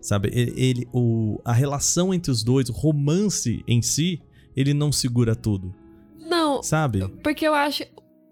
Sabe? 0.00 0.30
Ele, 0.32 0.52
ele- 0.56 0.88
o, 0.92 1.40
a 1.44 1.52
relação 1.52 2.14
entre 2.14 2.30
os 2.30 2.44
dois, 2.44 2.68
o 2.68 2.72
romance 2.72 3.62
em 3.66 3.82
si, 3.82 4.20
ele 4.54 4.72
não 4.74 4.92
segura 4.92 5.34
tudo. 5.34 5.74
Não, 6.20 6.62
Sabe? 6.62 7.06
porque 7.22 7.46
eu 7.46 7.54
acho. 7.54 7.82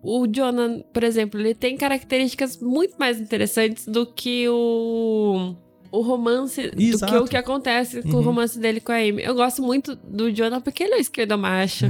O 0.03 0.27
Jonah, 0.27 0.83
por 0.95 1.03
exemplo, 1.05 1.39
ele 1.39 1.55
tem 1.55 1.77
características 1.77 2.57
muito 2.61 2.97
mais 2.99 3.21
interessantes 3.21 3.87
do 3.87 4.07
que 4.07 4.49
o. 4.49 5.55
O 5.93 6.03
romance. 6.03 6.69
Do 6.71 6.77
que 6.77 6.85
Exato. 6.91 7.17
o 7.19 7.27
que 7.27 7.37
acontece 7.37 8.01
com 8.03 8.11
o 8.11 8.17
Uhum. 8.19 8.23
romance 8.23 8.59
dele 8.59 8.81
com 8.81 8.93
a 8.93 8.97
Amy. 8.97 9.23
Eu 9.25 9.35
gosto 9.35 9.61
muito 9.61 9.97
do 9.97 10.31
Jonah 10.31 10.61
porque 10.61 10.85
ele 10.85 10.95
é 10.95 10.99
o 10.99 11.01
esquerdo 11.01 11.37
macho. 11.37 11.87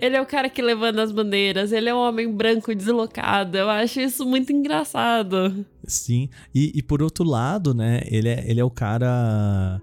Ele 0.00 0.16
é 0.16 0.20
o 0.20 0.26
cara 0.26 0.50
que 0.50 0.60
levanta 0.60 1.00
as 1.02 1.12
bandeiras. 1.12 1.70
Ele 1.70 1.88
é 1.88 1.94
um 1.94 1.98
homem 1.98 2.28
branco 2.32 2.74
deslocado. 2.74 3.56
Eu 3.56 3.70
acho 3.70 4.00
isso 4.00 4.26
muito 4.26 4.52
engraçado. 4.52 5.64
Sim, 5.86 6.28
e, 6.52 6.72
e 6.74 6.82
por 6.82 7.00
outro 7.02 7.24
lado, 7.24 7.72
né, 7.72 8.00
ele 8.06 8.28
é, 8.28 8.44
ele 8.50 8.58
é 8.60 8.64
o 8.64 8.70
cara. 8.70 9.80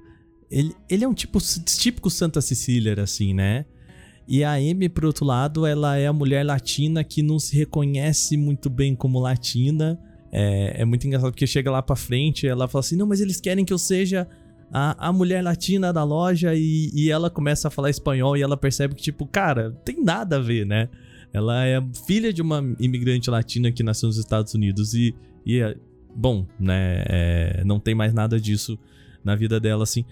Ele, 0.51 0.75
ele 0.89 1.03
é 1.05 1.07
um 1.07 1.13
tipo 1.13 1.39
típico 1.65 2.09
Santa 2.09 2.41
Cecília, 2.41 3.01
assim, 3.01 3.33
né? 3.33 3.65
E 4.27 4.43
a 4.43 4.53
Amy, 4.53 4.87
por 4.89 5.05
outro 5.05 5.25
lado, 5.25 5.65
ela 5.65 5.97
é 5.97 6.07
a 6.07 6.13
mulher 6.13 6.45
latina 6.45 7.03
que 7.03 7.21
não 7.23 7.39
se 7.39 7.57
reconhece 7.57 8.37
muito 8.37 8.69
bem 8.69 8.95
como 8.95 9.19
latina. 9.19 9.99
É, 10.35 10.81
é 10.81 10.85
muito 10.85 11.05
engraçado 11.05 11.31
porque 11.31 11.45
chega 11.45 11.69
lá 11.69 11.79
pra 11.79 11.95
frente 11.95 12.47
ela 12.47 12.67
fala 12.67 12.79
assim: 12.79 12.95
Não, 12.95 13.05
mas 13.05 13.21
eles 13.21 13.39
querem 13.39 13.63
que 13.63 13.71
eu 13.71 13.77
seja 13.77 14.27
a, 14.71 15.09
a 15.09 15.13
mulher 15.13 15.43
latina 15.43 15.93
da 15.93 16.03
loja 16.03 16.55
e, 16.55 16.89
e 16.91 17.11
ela 17.11 17.29
começa 17.29 17.67
a 17.67 17.71
falar 17.71 17.91
espanhol 17.91 18.35
e 18.35 18.41
ela 18.41 18.57
percebe 18.57 18.95
que, 18.95 19.03
tipo, 19.03 19.27
cara, 19.27 19.71
tem 19.85 20.03
nada 20.03 20.37
a 20.37 20.39
ver, 20.39 20.65
né? 20.65 20.89
Ela 21.31 21.65
é 21.65 21.81
filha 22.07 22.33
de 22.33 22.41
uma 22.41 22.63
imigrante 22.79 23.29
latina 23.29 23.71
que 23.71 23.83
nasceu 23.83 24.07
nos 24.07 24.17
Estados 24.17 24.53
Unidos 24.55 24.95
e, 24.95 25.15
e 25.45 25.59
é, 25.59 25.75
bom, 26.15 26.47
né? 26.59 27.03
É, 27.07 27.63
não 27.63 27.79
tem 27.79 27.93
mais 27.93 28.13
nada 28.13 28.39
disso 28.39 28.77
na 29.23 29.35
vida 29.35 29.59
dela, 29.59 29.83
assim. 29.83 30.03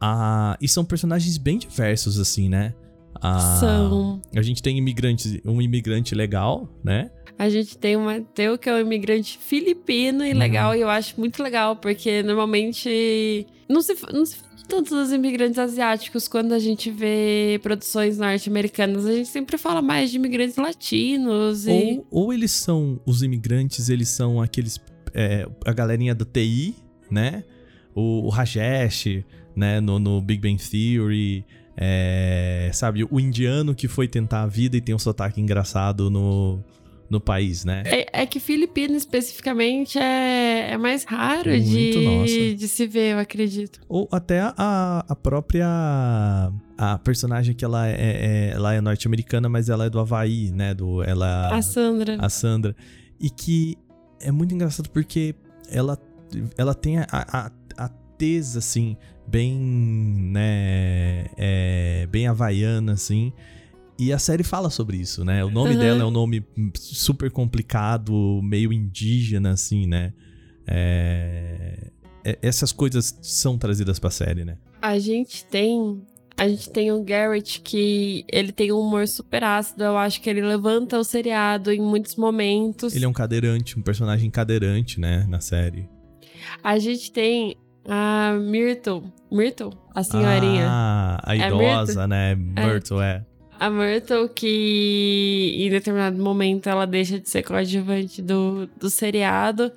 Ah, 0.00 0.56
e 0.60 0.66
são 0.66 0.84
personagens 0.84 1.36
bem 1.36 1.58
diversos, 1.58 2.18
assim, 2.18 2.48
né? 2.48 2.72
Ah, 3.20 3.58
São. 3.60 4.22
A 4.34 4.42
gente 4.42 4.62
tem 4.62 4.78
imigrantes, 4.78 5.38
um 5.44 5.60
imigrante 5.60 6.14
legal, 6.14 6.68
né? 6.82 7.10
A 7.38 7.48
gente 7.48 7.78
tem 7.78 7.96
o 7.96 8.00
Mateu, 8.00 8.58
que 8.58 8.68
é 8.68 8.74
um 8.74 8.80
imigrante 8.80 9.38
filipino 9.38 10.24
e 10.24 10.32
Uhum. 10.32 10.38
legal, 10.38 10.74
e 10.74 10.80
eu 10.80 10.88
acho 10.90 11.18
muito 11.18 11.40
legal, 11.42 11.76
porque 11.76 12.22
normalmente 12.22 13.46
não 13.68 13.80
se, 13.80 13.94
não 14.12 14.26
se 14.26 14.36
fala 14.36 14.48
tanto 14.68 14.94
dos 14.94 15.12
imigrantes 15.12 15.58
asiáticos 15.58 16.28
quando 16.28 16.52
a 16.52 16.58
gente 16.58 16.90
vê 16.90 17.58
produções 17.62 18.18
norte-americanas. 18.18 19.06
A 19.06 19.12
gente 19.12 19.28
sempre 19.28 19.56
fala 19.56 19.80
mais 19.80 20.10
de 20.10 20.16
imigrantes 20.16 20.56
latinos 20.56 21.66
e. 21.66 21.70
Ou, 22.10 22.24
ou 22.24 22.32
eles 22.34 22.50
são 22.50 23.00
os 23.06 23.22
imigrantes, 23.22 23.88
eles 23.88 24.08
são 24.10 24.42
aqueles. 24.42 24.78
é, 25.14 25.46
a 25.64 25.72
galerinha 25.72 26.14
do 26.14 26.24
TI, 26.26 26.74
né? 27.10 27.44
O, 27.94 28.26
o 28.26 28.28
Rajesh, 28.28 29.24
né? 29.56 29.80
No, 29.80 29.98
no 29.98 30.20
Big 30.20 30.40
Bang 30.42 30.62
Theory. 30.62 31.44
é, 31.74 32.70
sabe, 32.74 33.06
o 33.10 33.18
indiano 33.18 33.74
que 33.74 33.88
foi 33.88 34.06
tentar 34.08 34.42
a 34.42 34.46
vida 34.46 34.76
e 34.76 34.80
tem 34.80 34.94
um 34.94 34.98
sotaque 34.98 35.40
engraçado 35.40 36.10
no, 36.10 36.62
no 37.10 37.20
país, 37.20 37.64
né? 37.64 37.82
É, 37.86 38.22
é 38.22 38.26
que 38.26 38.38
filipino 38.38 38.94
especificamente 38.96 39.98
é, 39.98 40.72
é 40.72 40.76
mais 40.76 41.04
raro 41.04 41.50
Muito, 41.50 42.00
nossa. 42.00 42.26
de, 42.26 42.54
de 42.54 42.68
se 42.68 42.86
ver, 42.86 43.12
eu 43.14 43.18
acredito. 43.18 43.80
Ou 43.88 44.08
até 44.12 44.40
a, 44.40 45.04
a 45.08 45.16
própria. 45.16 45.66
A 46.76 46.98
personagem 46.98 47.54
que 47.54 47.64
ela 47.64 47.88
é, 47.88 47.92
é- 47.92 48.50
ela 48.54 48.72
é 48.74 48.80
norte-americana, 48.80 49.48
mas 49.48 49.68
ela 49.68 49.86
é 49.86 49.90
do 49.90 49.98
Havaí, 49.98 50.50
né? 50.52 50.74
Do, 50.74 51.02
ela, 51.02 51.48
A 51.54 51.60
Sandra. 51.62 52.16
a 52.20 52.28
Sandra. 52.28 52.76
E 53.20 53.28
que 53.30 53.76
é 54.20 54.30
muito 54.30 54.54
engraçado 54.54 54.88
porque 54.90 55.34
ela, 55.70 55.98
ela 56.56 56.74
tem 56.74 56.98
a, 56.98 57.06
a, 57.10 57.50
a 57.76 57.88
tez, 58.16 58.56
assim, 58.56 58.96
bem, 59.26 59.54
né, 60.32 61.26
é, 61.36 62.06
bem 62.10 62.26
havaiana, 62.26 62.92
assim. 62.92 63.32
E 63.98 64.12
a 64.12 64.18
série 64.18 64.44
fala 64.44 64.70
sobre 64.70 64.96
isso, 64.96 65.24
né? 65.24 65.44
O 65.44 65.50
nome 65.50 65.74
Uhum. 65.74 65.78
dela 65.80 66.02
é 66.02 66.04
um 66.04 66.10
nome 66.10 66.44
super 66.74 67.30
complicado, 67.30 68.40
meio 68.44 68.72
indígena, 68.72 69.50
assim, 69.50 69.86
né? 69.86 70.12
É, 70.66 71.90
é- 72.24 72.38
essas 72.42 72.70
coisas 72.72 73.18
são 73.22 73.58
trazidas 73.58 73.98
pra 73.98 74.10
série, 74.10 74.44
né? 74.44 74.56
A 74.80 74.98
gente 74.98 75.44
tem. 75.44 76.00
A 76.36 76.46
gente 76.46 76.70
tem 76.70 76.92
o 76.92 77.02
Garrett 77.02 77.60
que 77.62 78.24
ele 78.30 78.52
tem 78.52 78.70
um 78.70 78.78
humor 78.78 79.08
super 79.08 79.42
ácido. 79.42 79.82
Eu 79.82 79.96
acho 79.98 80.20
que 80.20 80.30
ele 80.30 80.40
levanta 80.40 80.96
o 80.96 81.02
seriado 81.02 81.72
em 81.72 81.80
muitos 81.80 82.14
momentos. 82.14 82.94
Ele 82.94 83.04
é 83.04 83.08
um 83.08 83.12
cadeirante, 83.12 83.76
um 83.76 83.82
personagem 83.82 84.30
cadeirante, 84.30 85.00
né? 85.00 85.26
Na 85.28 85.40
série. 85.40 85.88
A 86.62 86.78
gente 86.78 87.10
tem 87.10 87.56
a 87.88 88.34
Myrtle. 88.40 89.02
Myrtle? 89.32 89.72
A 89.92 90.04
senhorinha. 90.04 90.66
Ah, 90.68 91.20
a 91.24 91.36
É 91.36 91.48
idosa, 91.48 92.06
né? 92.06 92.36
Myrtle, 92.36 93.00
é. 93.02 93.24
A 93.58 93.68
Myrtle 93.68 94.28
que 94.28 95.56
em 95.58 95.68
determinado 95.68 96.22
momento 96.22 96.68
ela 96.68 96.86
deixa 96.86 97.18
de 97.18 97.28
ser 97.28 97.42
coadjuvante 97.42 98.22
do, 98.22 98.68
do 98.78 98.88
seriado. 98.88 99.72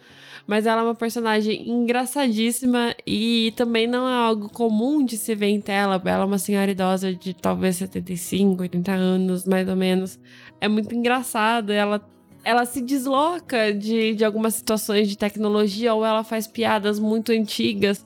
Mas 0.46 0.66
ela 0.66 0.82
é 0.82 0.84
uma 0.84 0.96
personagem 0.96 1.70
engraçadíssima 1.70 2.96
e 3.06 3.54
também 3.56 3.88
não 3.88 4.08
é 4.08 4.14
algo 4.14 4.50
comum 4.50 5.06
de 5.06 5.18
se 5.18 5.34
ver 5.34 5.48
em 5.48 5.62
tela. 5.62 6.02
Ela 6.04 6.24
é 6.24 6.26
uma 6.26 6.38
senhora 6.38 6.70
idosa 6.70 7.14
de 7.14 7.34
talvez 7.34 7.78
75, 7.78 8.62
80 8.62 8.92
anos, 8.92 9.46
mais 9.46 9.68
ou 9.70 9.76
menos. 9.76 10.20
É 10.60 10.68
muito 10.68 10.94
engraçado. 10.94 11.72
Ela, 11.72 12.02
ela 12.44 12.66
se 12.66 12.82
desloca 12.82 13.74
de, 13.74 14.16
de 14.16 14.26
algumas 14.26 14.56
situações 14.56 15.08
de 15.08 15.18
tecnologia, 15.18 15.94
ou 15.94 16.06
ela 16.06 16.24
faz 16.24 16.48
piadas 16.48 17.00
muito 17.00 17.32
antigas, 17.32 18.06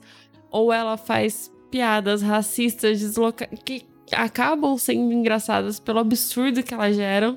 ou 0.50 0.72
ela 0.72 0.96
faz 0.96 1.50
piadas 1.70 2.22
racistas 2.22 3.00
desloca 3.00 3.46
que 3.46 3.84
acabam 4.12 4.76
sendo 4.78 5.12
engraçadas 5.12 5.78
pelo 5.78 5.98
absurdo 5.98 6.62
que 6.62 6.74
elas 6.74 6.96
geram. 6.96 7.36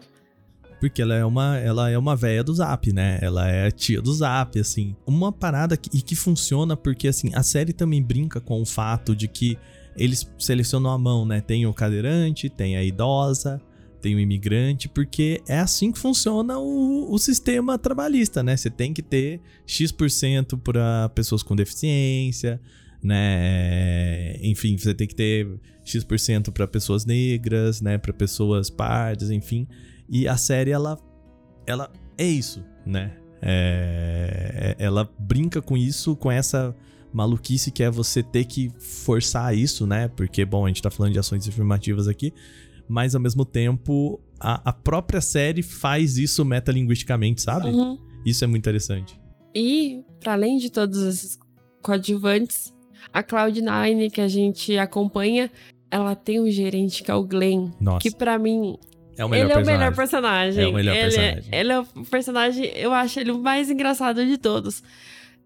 Porque 0.80 1.02
ela 1.02 1.14
é 1.14 1.26
uma, 1.26 1.58
ela 1.58 1.90
é 1.90 1.98
uma 1.98 2.16
véia 2.16 2.44
do 2.44 2.54
Zap, 2.54 2.92
né? 2.94 3.20
Ela 3.22 3.50
é 3.50 3.70
tia 3.70 4.02
do 4.02 4.14
Zap, 4.14 4.58
assim. 4.58 4.96
Uma 5.06 5.32
parada 5.32 5.76
que, 5.76 5.90
e 5.98 6.02
que 6.02 6.16
funciona 6.16 6.78
porque, 6.78 7.10
assim, 7.10 7.32
a 7.34 7.44
série 7.44 7.74
também 7.74 8.02
brinca 8.02 8.40
com 8.40 8.62
o 8.62 8.66
fato 8.66 9.14
de 9.14 9.28
que 9.28 9.58
eles 9.98 10.32
selecionam 10.38 10.90
a 10.90 10.98
mão, 10.98 11.26
né? 11.26 11.42
Tem 11.42 11.66
o 11.66 11.74
cadeirante, 11.74 12.50
tem 12.50 12.78
a 12.78 12.84
idosa, 12.84 13.62
tem 14.02 14.16
o 14.16 14.20
imigrante, 14.20 14.88
porque 14.88 15.42
é 15.48 15.60
assim 15.60 15.92
que 15.92 16.00
funciona 16.00 16.58
o, 16.58 17.14
o 17.14 17.18
sistema 17.18 17.78
trabalhista, 17.78 18.42
né? 18.42 18.56
Você 18.56 18.70
tem 18.70 18.94
que 18.94 19.02
ter 19.02 19.42
X% 19.66 20.58
para 20.64 21.10
pessoas 21.10 21.44
com 21.44 21.56
deficiência, 21.56 22.62
né? 23.02 24.36
Enfim, 24.42 24.78
você 24.78 24.94
tem 24.94 25.08
que 25.08 25.16
ter 25.16 25.48
X% 25.84 26.52
para 26.52 26.68
pessoas 26.68 27.06
negras, 27.06 27.82
né? 27.82 27.98
Para 27.98 28.14
pessoas 28.14 28.70
pardas, 28.70 29.32
enfim. 29.32 29.68
E 30.08 30.28
a 30.28 30.38
série, 30.38 30.72
ela, 30.72 30.98
ela 31.66 31.92
é 32.18 32.26
isso, 32.26 32.64
né? 32.86 33.16
É, 33.42 34.76
ela 34.78 35.10
brinca 35.18 35.62
com 35.62 35.78
isso, 35.78 36.16
com 36.16 36.32
essa 36.32 36.76
maluquice 37.14 37.72
que 37.72 37.82
é 37.82 37.90
você 37.90 38.22
ter 38.22 38.46
que 38.46 38.70
forçar 38.80 39.56
isso, 39.56 39.88
né? 39.88 40.08
Porque, 40.10 40.46
bom, 40.46 40.66
a 40.66 40.68
gente 40.68 40.82
tá 40.82 40.90
falando 40.90 41.14
de 41.14 41.20
ações 41.20 41.48
afirmativas 41.48 42.08
aqui, 42.08 42.34
mas 42.88 43.16
ao 43.16 43.22
mesmo 43.22 43.46
tempo 43.46 44.22
a, 44.40 44.70
a 44.70 44.74
própria 44.74 45.22
série 45.22 45.64
faz 45.64 46.18
isso 46.18 46.44
metalinguisticamente, 46.46 47.42
sabe? 47.42 47.70
Uhum. 47.70 47.98
Isso 48.26 48.44
é 48.44 48.48
muito 48.48 48.64
interessante. 48.64 49.20
E, 49.56 50.04
para 50.20 50.34
além 50.34 50.58
de 50.58 50.70
todos 50.70 51.02
esses 51.02 51.40
coadjuvantes, 51.82 52.74
a 53.14 53.24
Cloud9 53.24 54.12
que 54.12 54.22
a 54.22 54.28
gente 54.28 54.78
acompanha, 54.78 55.52
ela 55.92 56.16
tem 56.16 56.40
um 56.40 56.50
gerente 56.50 57.04
que 57.04 57.12
é 57.12 57.16
o 57.16 57.24
Glenn, 57.24 57.72
Nossa, 57.80 58.00
que 58.00 58.16
para 58.16 58.38
mim 58.38 58.78
é 59.18 59.26
o 59.26 59.36
ele 59.36 59.52
é 59.52 59.58
o 59.58 59.66
melhor 59.66 59.94
personagem. 59.94 60.64
É 60.64 60.68
o 60.68 60.74
melhor 60.74 60.96
ele, 60.96 61.02
personagem. 61.02 61.44
Ele 61.52 61.72
é 61.74 61.80
o 61.80 61.86
personagem, 62.10 62.66
eu 62.76 62.94
acho 62.94 63.20
ele 63.20 63.32
o 63.32 63.38
mais 63.38 63.70
engraçado 63.70 64.26
de 64.26 64.38
todos. 64.38 64.82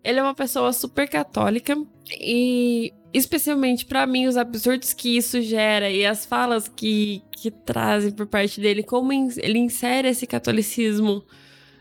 Ele 0.04 0.20
é 0.20 0.24
uma 0.24 0.36
pessoa 0.36 0.72
super 0.74 1.10
católica 1.10 1.76
e 2.20 2.94
especialmente 3.14 3.86
pra 3.86 4.06
mim 4.06 4.28
os 4.28 4.38
absurdos 4.38 4.94
que 4.94 5.18
isso 5.18 5.42
gera 5.42 5.90
e 5.90 6.06
as 6.06 6.26
falas 6.26 6.68
que, 6.68 7.24
que 7.32 7.50
trazem 7.50 8.12
por 8.12 8.28
parte 8.28 8.60
dele, 8.60 8.84
como 8.84 9.12
ele 9.12 9.60
insere 9.60 10.08
esse 10.08 10.28
catolicismo 10.28 11.24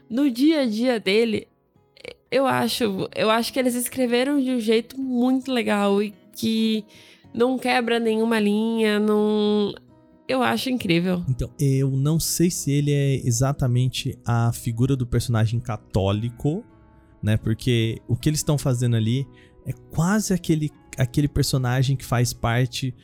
no 0.08 0.30
dia 0.30 0.60
a 0.60 0.66
dia 0.66 1.00
dele, 1.00 1.48
eu 2.32 2.46
acho, 2.46 3.08
eu 3.14 3.30
acho 3.30 3.52
que 3.52 3.58
eles 3.58 3.74
escreveram 3.74 4.40
de 4.42 4.50
um 4.50 4.58
jeito 4.60 4.98
muito 5.00 5.52
legal 5.52 6.02
e 6.02 6.12
que 6.34 6.84
não 7.34 7.58
quebra 7.58 8.00
nenhuma 8.00 8.40
linha, 8.40 8.98
não 8.98 9.72
eu 10.28 10.42
acho 10.42 10.70
incrível. 10.70 11.22
Então, 11.28 11.50
eu 11.60 11.90
não 11.90 12.18
sei 12.18 12.50
se 12.50 12.70
ele 12.70 12.90
é 12.90 13.16
exatamente 13.26 14.18
a 14.24 14.50
figura 14.52 14.96
do 14.96 15.06
personagem 15.06 15.60
católico, 15.60 16.64
né? 17.22 17.36
Porque 17.36 17.98
o 18.08 18.16
que 18.16 18.28
eles 18.30 18.38
estão 18.40 18.56
fazendo 18.56 18.96
ali 18.96 19.26
é 19.66 19.72
quase 19.90 20.32
aquele, 20.32 20.70
aquele 20.96 21.28
personagem 21.28 21.96
que 21.96 22.04
faz 22.04 22.32
parte 22.32 22.94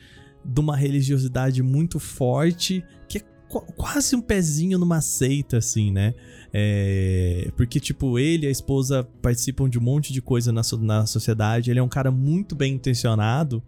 de 0.43 0.59
uma 0.59 0.75
religiosidade 0.75 1.61
muito 1.61 1.99
forte, 1.99 2.83
que 3.07 3.19
é 3.19 3.21
qu- 3.47 3.65
quase 3.73 4.15
um 4.15 4.21
pezinho 4.21 4.79
numa 4.79 5.01
seita, 5.01 5.57
assim, 5.57 5.91
né? 5.91 6.15
É, 6.51 7.51
porque, 7.55 7.79
tipo, 7.79 8.17
ele 8.17 8.45
e 8.45 8.47
a 8.47 8.51
esposa 8.51 9.07
participam 9.21 9.69
de 9.69 9.77
um 9.77 9.81
monte 9.81 10.11
de 10.11 10.21
coisa 10.21 10.51
na, 10.51 10.61
na 10.81 11.05
sociedade. 11.05 11.69
Ele 11.69 11.79
é 11.79 11.83
um 11.83 11.89
cara 11.89 12.11
muito 12.11 12.55
bem 12.55 12.73
intencionado, 12.73 13.61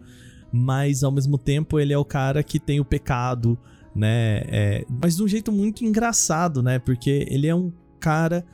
mas 0.52 1.04
ao 1.04 1.12
mesmo 1.12 1.38
tempo 1.38 1.78
ele 1.78 1.92
é 1.92 1.98
o 1.98 2.04
cara 2.04 2.42
que 2.42 2.58
tem 2.58 2.80
o 2.80 2.84
pecado, 2.84 3.58
né? 3.94 4.42
É, 4.48 4.84
mas 4.88 5.16
de 5.16 5.22
um 5.22 5.28
jeito 5.28 5.52
muito 5.52 5.84
engraçado, 5.84 6.62
né? 6.62 6.78
Porque 6.78 7.26
ele 7.30 7.46
é 7.46 7.54
um 7.54 7.72
cara 8.00 8.44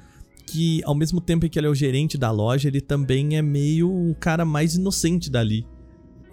que, 0.47 0.83
ao 0.85 0.95
mesmo 0.95 1.21
tempo 1.21 1.47
em 1.47 1.49
que 1.49 1.59
ele 1.59 1.67
é 1.67 1.71
o 1.71 1.75
gerente 1.75 2.17
da 2.17 2.31
loja, 2.31 2.69
ele 2.69 2.81
também 2.81 3.37
é 3.37 3.43
meio 3.43 3.91
o 3.91 4.15
cara 4.15 4.45
mais 4.45 4.75
inocente 4.75 5.31
dali, 5.31 5.67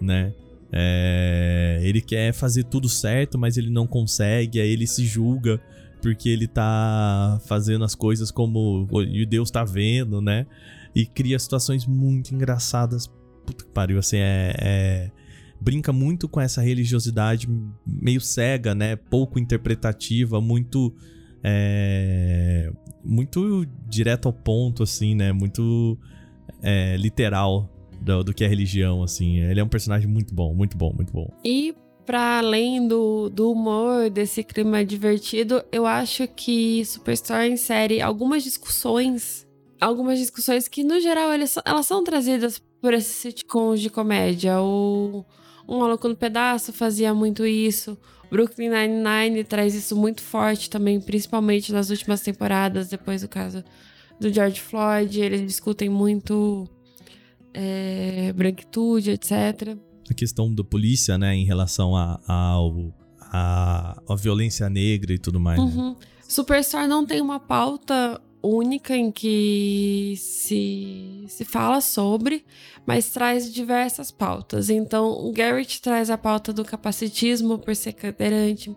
né? 0.00 0.32
É, 0.72 1.80
ele 1.82 2.00
quer 2.00 2.32
fazer 2.32 2.64
tudo 2.64 2.88
certo, 2.88 3.38
mas 3.38 3.56
ele 3.56 3.70
não 3.70 3.86
consegue, 3.86 4.60
aí 4.60 4.68
ele 4.68 4.86
se 4.86 5.04
julga 5.06 5.60
porque 6.06 6.28
ele 6.28 6.46
tá 6.46 7.40
fazendo 7.46 7.84
as 7.84 7.96
coisas 7.96 8.30
como 8.30 8.86
o 8.88 9.26
Deus 9.26 9.50
tá 9.50 9.64
vendo, 9.64 10.20
né? 10.22 10.46
E 10.94 11.04
cria 11.04 11.36
situações 11.36 11.84
muito 11.84 12.32
engraçadas. 12.32 13.08
Puta 13.44 13.64
que 13.64 13.70
pariu, 13.72 13.98
assim, 13.98 14.18
é- 14.18 14.54
é 14.56 15.10
brinca 15.60 15.92
muito 15.92 16.28
com 16.28 16.40
essa 16.40 16.62
religiosidade 16.62 17.48
meio 17.84 18.20
cega, 18.20 18.72
né? 18.72 18.94
Pouco 18.94 19.36
interpretativa, 19.40 20.40
muito. 20.40 20.94
é, 21.42 22.70
muito 23.04 23.66
direto 23.88 24.26
ao 24.26 24.32
ponto, 24.32 24.84
assim, 24.84 25.16
né? 25.16 25.32
Muito 25.32 25.98
é, 26.62 26.96
literal, 26.96 27.68
do, 28.00 28.22
do 28.22 28.32
que 28.34 28.44
é 28.44 28.48
religião, 28.48 29.02
assim. 29.02 29.40
Ele 29.40 29.58
é 29.58 29.64
um 29.64 29.68
personagem 29.68 30.08
muito 30.08 30.32
bom, 30.32 30.54
muito 30.54 30.76
bom, 30.76 30.92
muito 30.94 31.12
bom. 31.12 31.28
E 31.44 31.74
para 32.06 32.38
além 32.38 32.86
do, 32.86 33.28
do 33.28 33.50
humor, 33.50 34.08
desse 34.08 34.44
clima 34.44 34.84
divertido, 34.84 35.62
eu 35.72 35.84
acho 35.84 36.28
que 36.28 36.84
Superstore 36.84 37.50
insere 37.50 38.00
algumas 38.00 38.44
discussões, 38.44 39.44
algumas 39.80 40.18
discussões 40.18 40.68
que, 40.68 40.84
no 40.84 41.00
geral, 41.00 41.32
elas, 41.32 41.56
elas 41.64 41.86
são 41.86 42.04
trazidas 42.04 42.62
por 42.80 42.94
esses 42.94 43.16
sitcoms 43.16 43.80
de 43.80 43.90
comédia. 43.90 44.60
O 44.60 45.24
Um 45.68 45.80
Maluco 45.80 46.06
no 46.08 46.16
Pedaço 46.16 46.72
fazia 46.72 47.12
muito 47.12 47.44
isso. 47.44 47.98
Brooklyn 48.30 48.70
Nine-Nine 48.70 49.42
traz 49.42 49.74
isso 49.74 49.96
muito 49.96 50.22
forte 50.22 50.70
também, 50.70 51.00
principalmente 51.00 51.72
nas 51.72 51.90
últimas 51.90 52.20
temporadas, 52.20 52.88
depois 52.88 53.22
do 53.22 53.28
caso 53.28 53.64
do 54.20 54.32
George 54.32 54.60
Floyd. 54.60 55.20
Eles 55.20 55.40
discutem 55.42 55.88
muito 55.88 56.68
é, 57.52 58.32
branquitude, 58.32 59.10
etc. 59.10 59.76
A 60.10 60.14
questão 60.14 60.54
da 60.54 60.62
polícia, 60.62 61.18
né, 61.18 61.34
em 61.34 61.44
relação 61.44 61.96
a, 61.96 62.20
a, 62.26 62.34
ao, 62.34 62.94
a, 63.20 64.02
a 64.08 64.14
violência 64.14 64.68
negra 64.70 65.12
e 65.12 65.18
tudo 65.18 65.40
mais. 65.40 65.58
Né? 65.58 65.64
Uhum. 65.64 65.90
Né? 65.90 66.86
Não 66.88 67.04
tem 67.04 67.20
uma 67.20 67.40
pauta 67.40 68.20
única 68.42 68.96
em 68.96 69.10
que 69.10 70.14
se, 70.16 71.24
se 71.28 71.44
fala 71.44 71.80
sobre, 71.80 72.44
mas 72.86 73.10
traz 73.10 73.52
diversas 73.52 74.10
pautas. 74.10 74.70
Então, 74.70 75.10
o 75.10 75.32
Garrett 75.32 75.80
traz 75.82 76.10
a 76.10 76.18
pauta 76.18 76.52
do 76.52 76.64
capacitismo 76.64 77.58
por 77.58 77.74
ser 77.74 77.92
cadeirante. 77.92 78.74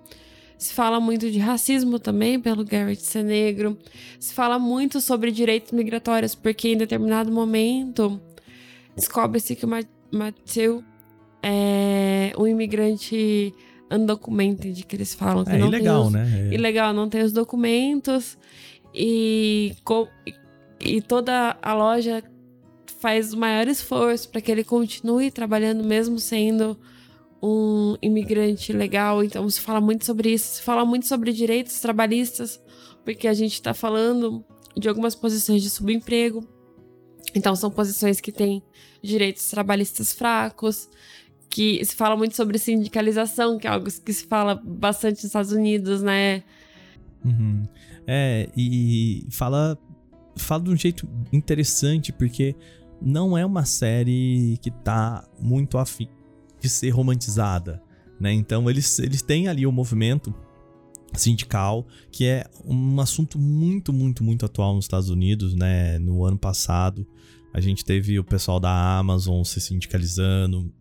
Se 0.58 0.74
fala 0.74 1.00
muito 1.00 1.32
de 1.32 1.40
racismo 1.40 2.00
também, 2.00 2.40
pelo 2.40 2.66
Garrett 2.66 3.02
ser 3.02 3.24
negro. 3.24 3.78
Se 4.20 4.34
fala 4.34 4.60
muito 4.60 5.00
sobre 5.00 5.32
direitos 5.32 5.72
migratórios, 5.72 6.36
porque 6.36 6.70
em 6.70 6.78
determinado 6.78 7.32
momento 7.32 8.20
descobre-se 8.96 9.56
que 9.56 9.66
o 9.66 9.70
Matthew 10.12 10.84
é 11.42 12.32
um 12.38 12.48
imigrante 12.48 13.54
undocumented, 13.92 14.86
que 14.86 14.96
eles 14.96 15.14
falam. 15.14 15.44
Que 15.44 15.52
é 15.52 15.58
não 15.58 15.68
ilegal, 15.68 16.06
os, 16.06 16.12
né? 16.12 16.50
É. 16.50 16.54
Ilegal, 16.54 16.94
não 16.94 17.10
tem 17.10 17.24
os 17.24 17.32
documentos. 17.32 18.38
E, 18.94 19.76
e 20.80 21.02
toda 21.02 21.58
a 21.62 21.74
loja 21.74 22.24
faz 23.00 23.34
o 23.34 23.38
maior 23.38 23.68
esforço 23.68 24.30
para 24.30 24.42
que 24.42 24.52
ele 24.52 24.64
continue 24.64 25.32
trabalhando, 25.32 25.84
mesmo 25.84 26.20
sendo 26.20 26.78
um 27.42 27.96
imigrante 28.02 28.74
legal. 28.74 29.24
Então 29.24 29.50
se 29.50 29.62
fala 29.62 29.80
muito 29.80 30.06
sobre 30.06 30.34
isso, 30.34 30.56
se 30.56 30.62
fala 30.62 30.86
muito 30.86 31.08
sobre 31.08 31.32
direitos 31.32 31.80
trabalhistas, 31.80 32.62
porque 33.04 33.28
a 33.28 33.34
gente 33.34 33.54
está 33.54 33.74
falando 33.74 34.44
de 34.78 34.90
algumas 34.90 35.16
posições 35.16 35.62
de 35.62 35.70
subemprego. 35.70 36.48
Então 37.34 37.56
são 37.56 37.70
posições 37.70 38.20
que 38.20 38.32
têm 38.32 38.62
direitos 39.02 39.50
trabalhistas 39.50 40.14
fracos, 40.14 40.90
que 41.50 41.84
se 41.84 41.96
fala 41.96 42.16
muito 42.16 42.36
sobre 42.36 42.60
sindicalização, 42.60 43.58
que 43.58 43.68
é 43.68 43.70
algo 43.70 43.86
que 43.86 44.14
se 44.14 44.26
fala 44.26 44.56
bastante 44.56 45.16
nos 45.16 45.26
Estados 45.26 45.52
Unidos, 45.52 46.02
né? 46.02 46.44
Uhum. 47.26 47.68
É, 48.06 48.50
e 48.56 49.26
fala, 49.32 49.78
fala 50.38 50.64
de 50.64 50.70
um 50.70 50.76
jeito 50.76 51.10
interessante, 51.34 52.14
porque 52.14 52.56
não 53.02 53.38
é 53.38 53.46
uma 53.46 53.66
série 53.66 54.58
que 54.62 54.70
tá 54.70 55.28
muito 55.40 55.78
afim 55.78 56.08
de 56.60 56.70
ser 56.70 56.90
romantizada, 56.92 57.82
né? 58.20 58.32
Então 58.32 58.70
eles, 58.70 59.00
eles 59.00 59.22
têm 59.22 59.48
ali 59.48 59.66
o 59.66 59.72
movimento 59.72 60.34
sindical, 61.14 61.88
que 62.12 62.26
é 62.26 62.46
um 62.64 63.00
assunto 63.00 63.40
muito, 63.40 63.92
muito, 63.92 64.24
muito 64.24 64.46
atual 64.46 64.76
nos 64.76 64.86
Estados 64.86 65.10
Unidos, 65.10 65.56
né? 65.56 65.98
No 65.98 66.24
ano 66.24 66.38
passado, 66.38 67.08
a 67.52 67.60
gente 67.60 67.84
teve 67.84 68.20
o 68.20 68.24
pessoal 68.24 68.60
da 68.60 68.98
Amazon 69.00 69.44
se 69.44 69.60
sindicalizando, 69.60 70.72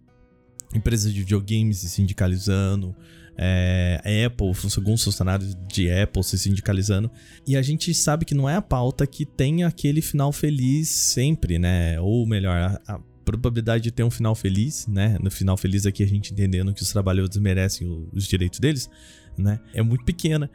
empresas 0.74 1.12
de 1.12 1.20
videogames 1.20 1.78
se 1.78 1.88
sindicalizando, 1.88 2.94
é, 3.40 4.00
a 4.04 4.26
Apple, 4.26 4.52
alguns 4.76 5.04
funcionários 5.04 5.56
de 5.68 5.90
Apple 5.90 6.24
se 6.24 6.36
sindicalizando. 6.36 7.08
E 7.46 7.56
a 7.56 7.62
gente 7.62 7.94
sabe 7.94 8.24
que 8.24 8.34
não 8.34 8.48
é 8.48 8.56
a 8.56 8.62
pauta 8.62 9.06
que 9.06 9.24
tem 9.24 9.62
aquele 9.62 10.02
final 10.02 10.32
feliz 10.32 10.88
sempre, 10.88 11.56
né? 11.58 12.00
Ou 12.00 12.26
melhor, 12.26 12.80
a, 12.86 12.94
a 12.94 13.00
probabilidade 13.24 13.84
de 13.84 13.92
ter 13.92 14.02
um 14.02 14.10
final 14.10 14.34
feliz, 14.34 14.88
né? 14.88 15.16
No 15.22 15.30
final 15.30 15.56
feliz 15.56 15.86
aqui 15.86 16.02
a 16.02 16.06
gente 16.06 16.32
entendendo 16.32 16.74
que 16.74 16.82
os 16.82 16.90
trabalhadores 16.90 17.36
merecem 17.36 18.08
os 18.12 18.26
direitos 18.26 18.58
deles, 18.58 18.90
né? 19.36 19.60
É 19.72 19.82
muito 19.82 20.04
pequena. 20.04 20.50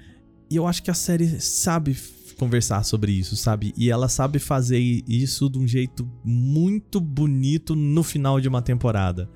E 0.52 0.58
eu 0.58 0.68
acho 0.68 0.84
que 0.84 0.92
a 0.92 0.94
série 0.94 1.40
sabe 1.40 1.96
conversar 2.38 2.84
sobre 2.84 3.14
isso, 3.14 3.38
sabe? 3.38 3.74
E 3.78 3.90
ela 3.90 4.10
sabe 4.10 4.40
fazer 4.40 4.80
isso 5.08 5.50
de 5.50 5.58
um 5.58 5.68
jeito 5.68 6.10
muito 6.26 7.00
bonito 7.00 7.76
no 7.76 8.04
final 8.04 8.42
de 8.42 8.50
uma 8.50 8.62
temporada 8.62 9.30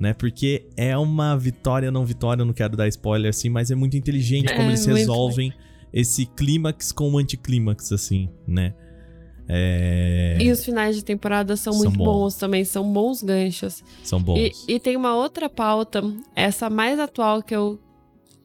né? 0.00 0.14
Porque 0.14 0.66
é 0.76 0.96
uma 0.96 1.36
vitória, 1.36 1.90
não 1.90 2.06
vitória, 2.06 2.40
eu 2.40 2.46
não 2.46 2.54
quero 2.54 2.74
dar 2.74 2.88
spoiler 2.88 3.28
assim, 3.28 3.50
mas 3.50 3.70
é 3.70 3.74
muito 3.74 3.96
inteligente 3.98 4.48
como 4.48 4.62
é, 4.62 4.68
eles 4.68 4.86
resolvem 4.86 5.52
esse 5.92 6.24
clímax 6.24 6.90
com 6.90 7.12
o 7.12 7.18
anticlímax, 7.18 7.92
assim, 7.92 8.30
né? 8.48 8.74
É... 9.46 10.38
E 10.40 10.50
os 10.50 10.64
finais 10.64 10.96
de 10.96 11.04
temporada 11.04 11.56
são, 11.56 11.72
são 11.72 11.82
muito 11.82 11.98
bons. 11.98 12.04
bons. 12.06 12.34
também, 12.36 12.64
são 12.64 12.90
bons 12.90 13.22
ganchos. 13.22 13.84
São 14.02 14.22
bons. 14.22 14.38
E, 14.38 14.74
e, 14.74 14.80
tem 14.80 14.96
uma 14.96 15.14
outra 15.14 15.50
pauta, 15.50 16.02
essa 16.34 16.70
mais 16.70 16.98
atual 16.98 17.42
que 17.42 17.54
eu 17.54 17.78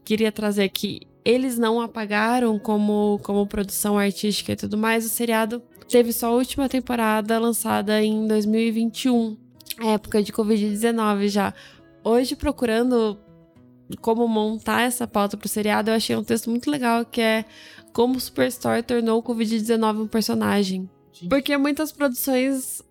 queria 0.04 0.32
trazer 0.32 0.64
aqui. 0.64 1.02
Eles 1.24 1.58
não 1.58 1.80
apagaram 1.80 2.60
como, 2.60 3.20
como 3.24 3.48
produção 3.48 3.98
artística 3.98 4.52
e 4.52 4.56
tudo 4.56 4.78
mais. 4.78 5.06
O 5.06 5.10
seriado 5.10 5.62
teve 5.88 6.12
sua 6.12 6.32
última 6.32 6.68
temporada 6.68 7.40
lançada 7.40 8.04
em 8.04 8.28
2021 8.28 9.45
época 9.82 10.22
de 10.24 10.32
Covid-19 10.32 11.28
já. 11.28 11.54
Hoje, 12.04 12.36
procurando 12.36 13.18
como 14.02 14.28
montar 14.28 14.82
essa 14.82 15.08
pauta 15.08 15.38
pro 15.38 15.48
seriado, 15.48 15.90
eu 15.90 15.96
achei 15.96 16.16
um 16.16 16.24
texto 16.24 16.50
muito 16.50 16.70
legal 16.70 17.06
que 17.06 17.22
é 17.22 17.46
como 17.94 18.18
o 18.18 18.20
Superstore 18.20 18.84
tornou 18.84 19.20
o 19.20 19.24
Covid-19 19.24 20.02
um 20.02 20.08
personagem. 20.08 20.90
Porque 21.30 21.58
muitas 21.58 21.92
produções 21.92 22.82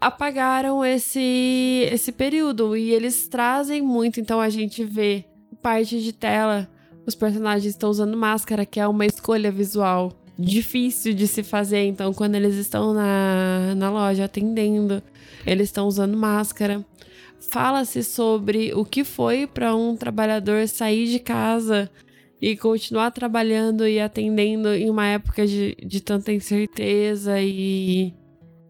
apagaram 0.00 0.84
esse, 0.84 1.88
esse 1.92 2.10
período 2.10 2.76
e 2.76 2.90
eles 2.90 3.28
trazem 3.28 3.82
muito. 3.82 4.18
Então 4.18 4.40
a 4.40 4.48
gente 4.48 4.82
vê 4.82 5.24
parte 5.62 6.00
de 6.00 6.12
tela, 6.12 6.68
os 7.06 7.14
personagens 7.14 7.74
estão 7.74 7.90
usando 7.90 8.16
máscara, 8.16 8.64
que 8.64 8.80
é 8.80 8.86
uma 8.86 9.06
escolha 9.06 9.52
visual 9.52 10.12
difícil 10.38 11.12
de 11.12 11.28
se 11.28 11.42
fazer. 11.42 11.84
Então, 11.84 12.14
quando 12.14 12.34
eles 12.34 12.54
estão 12.56 12.94
na, 12.94 13.74
na 13.76 13.90
loja 13.90 14.24
atendendo, 14.24 15.02
eles 15.46 15.68
estão 15.68 15.86
usando 15.86 16.16
máscara. 16.16 16.84
Fala-se 17.40 18.02
sobre 18.04 18.74
o 18.74 18.84
que 18.84 19.04
foi 19.04 19.46
para 19.46 19.74
um 19.74 19.96
trabalhador 19.96 20.68
sair 20.68 21.06
de 21.06 21.18
casa 21.18 21.90
e 22.40 22.56
continuar 22.56 23.10
trabalhando 23.10 23.86
e 23.86 24.00
atendendo 24.00 24.68
em 24.68 24.88
uma 24.88 25.06
época 25.06 25.46
de, 25.46 25.76
de 25.84 26.00
tanta 26.00 26.32
incerteza 26.32 27.40
e, 27.40 28.14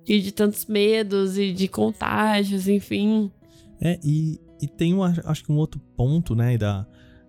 e 0.06 0.20
de 0.20 0.32
tantos 0.32 0.66
medos 0.66 1.38
e 1.38 1.52
de 1.52 1.68
contágios, 1.68 2.68
enfim. 2.68 3.30
É, 3.80 3.98
e, 4.04 4.40
e 4.60 4.66
tem 4.66 4.94
um, 4.94 5.02
acho 5.02 5.44
que 5.44 5.52
um 5.52 5.56
outro 5.56 5.80
ponto, 5.96 6.34
né, 6.34 6.58
da, 6.58 6.86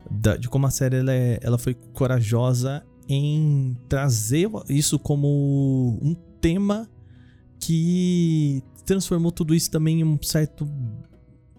da, 0.10 0.36
de 0.36 0.50
como 0.50 0.66
a 0.66 0.72
série 0.72 0.98
ela, 0.98 1.14
é, 1.14 1.40
ela 1.42 1.58
foi 1.58 1.74
corajosa 1.74 2.84
em 3.08 3.78
trazer 3.88 4.50
isso 4.70 4.98
como 4.98 6.00
um 6.02 6.16
tema 6.40 6.90
que 7.60 8.64
transformou 8.92 9.32
tudo 9.32 9.56
isso 9.56 9.72
também 9.72 10.02
em 10.02 10.04
um 10.04 10.22
certo 10.22 10.68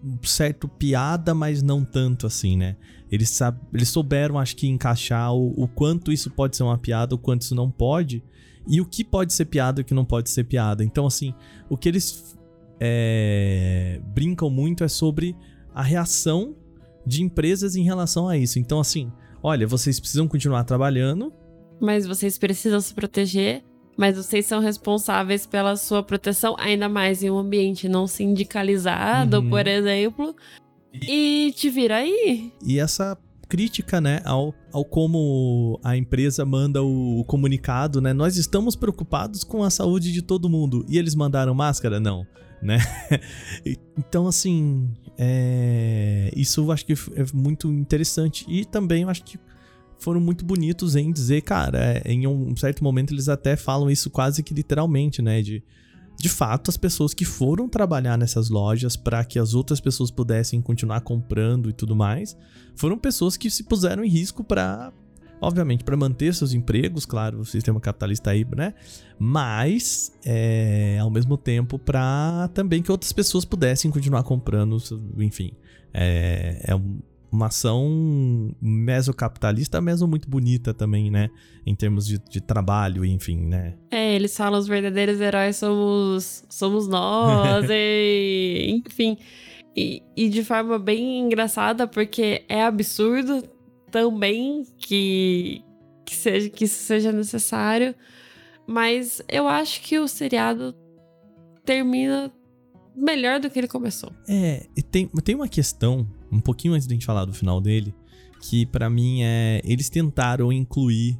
um 0.03 0.21
certo 0.21 0.67
piada, 0.67 1.33
mas 1.33 1.63
não 1.63 1.83
tanto 1.83 2.27
assim, 2.27 2.57
né? 2.57 2.75
Eles, 3.09 3.29
sab 3.29 3.57
eles 3.73 3.89
souberam, 3.89 4.37
acho 4.37 4.55
que, 4.55 4.67
encaixar 4.67 5.33
o, 5.33 5.53
o, 5.63 5.67
quanto 5.67 6.11
isso 6.11 6.29
pode 6.29 6.57
ser 6.57 6.63
uma 6.63 6.77
piada, 6.77 7.15
o 7.15 7.17
quanto 7.17 7.43
isso 7.43 7.55
não 7.55 7.71
pode, 7.71 8.21
e 8.67 8.81
o 8.81 8.85
que 8.85 9.03
pode 9.03 9.33
ser 9.33 9.45
piada 9.45 9.79
e 9.79 9.81
o 9.81 9.85
que 9.85 9.93
não 9.93 10.03
pode 10.03 10.29
ser 10.29 10.43
piada. 10.43 10.83
Então, 10.83 11.05
assim, 11.05 11.33
o 11.69 11.77
que 11.77 11.87
eles 11.87 12.37
é, 12.81 14.01
brincam 14.13 14.49
muito 14.49 14.83
é 14.83 14.89
sobre 14.89 15.35
a 15.73 15.81
reação 15.81 16.53
de 17.07 17.23
empresas 17.23 17.77
em 17.77 17.83
relação 17.83 18.27
a 18.27 18.37
isso. 18.37 18.59
Então, 18.59 18.81
assim, 18.81 19.11
olha, 19.41 19.65
vocês 19.65 19.99
precisam 19.99 20.27
continuar 20.27 20.65
trabalhando. 20.65 21.31
Mas 21.79 22.05
vocês 22.05 22.37
precisam 22.37 22.81
se 22.81 22.93
proteger 22.93 23.63
mas 23.97 24.17
vocês 24.17 24.45
são 24.45 24.59
responsáveis 24.59 25.45
pela 25.45 25.75
sua 25.75 26.01
proteção, 26.01 26.55
ainda 26.57 26.89
mais 26.89 27.23
em 27.23 27.29
um 27.29 27.37
ambiente 27.37 27.87
não 27.87 28.07
sindicalizado, 28.07 29.39
uhum. 29.39 29.49
por 29.49 29.67
exemplo. 29.67 30.35
E 30.93 31.53
te 31.55 31.69
vira 31.69 31.97
aí. 31.97 32.51
E 32.63 32.79
essa 32.79 33.17
crítica, 33.47 34.01
né, 34.01 34.19
ao, 34.25 34.53
ao 34.71 34.83
como 34.83 35.79
a 35.83 35.95
empresa 35.95 36.45
manda 36.45 36.81
o, 36.81 37.19
o, 37.19 37.23
comunicado, 37.25 38.01
né? 38.01 38.13
Nós 38.13 38.37
estamos 38.37 38.75
preocupados 38.75 39.43
com 39.43 39.63
a 39.63 39.69
saúde 39.69 40.11
de 40.11 40.21
todo 40.21 40.49
mundo. 40.49 40.85
E 40.89 40.97
eles 40.97 41.13
mandaram 41.13 41.53
máscara? 41.53 41.99
Não, 41.99 42.25
né? 42.61 42.79
então, 43.97 44.27
assim, 44.27 44.89
é, 45.17 46.31
isso 46.35 46.61
eu 46.61 46.71
acho 46.71 46.85
que 46.85 46.93
é 46.93 47.25
muito 47.33 47.71
interessante. 47.71 48.45
E 48.47 48.65
também 48.65 49.03
eu 49.03 49.09
acho 49.09 49.23
que 49.23 49.37
foram 50.03 50.19
muito 50.19 50.43
bonitos 50.43 50.97
em 50.97 51.11
dizer, 51.11 51.41
cara, 51.41 52.01
é, 52.03 52.11
em 52.11 52.27
um 52.27 52.55
certo 52.57 52.83
momento 52.83 53.13
eles 53.13 53.29
até 53.29 53.55
falam 53.55 53.89
isso 53.89 54.09
quase 54.09 54.43
que 54.43 54.53
literalmente, 54.53 55.21
né? 55.21 55.41
De, 55.41 55.63
de 56.19 56.27
fato, 56.29 56.69
as 56.69 56.75
pessoas 56.75 57.13
que 57.13 57.23
foram 57.23 57.69
trabalhar 57.69 58.17
nessas 58.17 58.49
lojas 58.49 58.97
para 58.97 59.23
que 59.23 59.39
as 59.39 59.53
outras 59.53 59.79
pessoas 59.79 60.11
pudessem 60.11 60.61
continuar 60.61 60.99
comprando 61.01 61.69
e 61.69 61.73
tudo 61.73 61.95
mais, 61.95 62.37
foram 62.75 62.97
pessoas 62.97 63.37
que 63.37 63.49
se 63.49 63.63
puseram 63.63 64.03
em 64.03 64.09
risco 64.09 64.43
para 64.43 64.91
obviamente, 65.41 65.83
para 65.83 65.97
manter 65.97 66.33
seus 66.33 66.53
empregos, 66.53 67.05
claro, 67.05 67.39
o 67.39 67.45
sistema 67.45 67.77
capitalista 67.77 68.31
aí, 68.31 68.45
né? 68.55 68.73
Mas, 69.19 70.13
é, 70.23 70.97
ao 71.01 71.09
mesmo 71.09 71.37
tempo, 71.37 71.77
para 71.77 72.49
também 72.53 72.81
que 72.81 72.89
outras 72.89 73.11
pessoas 73.11 73.43
pudessem 73.43 73.91
continuar 73.91 74.23
comprando, 74.23 74.77
enfim. 75.17 75.51
É, 75.93 76.63
é 76.63 76.73
uma 77.33 77.47
ação 77.47 78.55
mesocapitalista, 78.61 79.81
meso 79.81 80.07
muito 80.07 80.29
bonita 80.29 80.71
também, 80.71 81.09
né? 81.09 81.31
Em 81.65 81.73
termos 81.73 82.05
de, 82.05 82.19
de, 82.19 82.39
trabalho, 82.39 83.03
enfim, 83.03 83.37
né? 83.47 83.75
É, 83.89 84.13
eles 84.13 84.37
falam 84.37 84.59
os 84.59 84.67
verdadeiros 84.67 85.19
heróis 85.19 85.55
somos, 85.55 86.45
somos 86.47 86.87
nós, 86.87 87.65
e, 87.71 88.83
enfim. 88.85 89.17
E, 89.75 90.03
e 90.15 90.29
de 90.29 90.43
forma 90.43 90.77
bem 90.77 91.21
engraçada, 91.21 91.87
porque 91.87 92.45
é 92.47 92.63
absurdo 92.63 93.41
também 93.89 94.63
que, 94.77 95.63
que, 96.05 96.13
seja, 96.13 96.49
que 96.51 96.65
isso 96.65 96.83
seja 96.83 97.11
necessário. 97.11 97.95
Mas 98.67 99.23
eu 99.27 99.47
acho 99.47 99.81
que 99.81 99.97
o 99.97 100.07
seriado 100.07 100.75
termina 101.65 102.31
melhor 102.95 103.39
do 103.39 103.49
que 103.49 103.59
ele 103.59 103.67
começou. 103.67 104.11
É, 104.27 104.65
tem, 104.91 105.07
tem 105.07 105.35
uma 105.35 105.47
questão, 105.47 106.07
um 106.31 106.39
pouquinho 106.39 106.73
antes 106.73 106.87
de 106.87 106.93
gente 106.93 107.05
falar 107.05 107.25
do 107.25 107.33
final 107.33 107.59
dele, 107.59 107.93
que 108.41 108.65
para 108.65 108.89
mim 108.89 109.23
é. 109.23 109.61
Eles 109.63 109.89
tentaram 109.89 110.51
incluir 110.51 111.17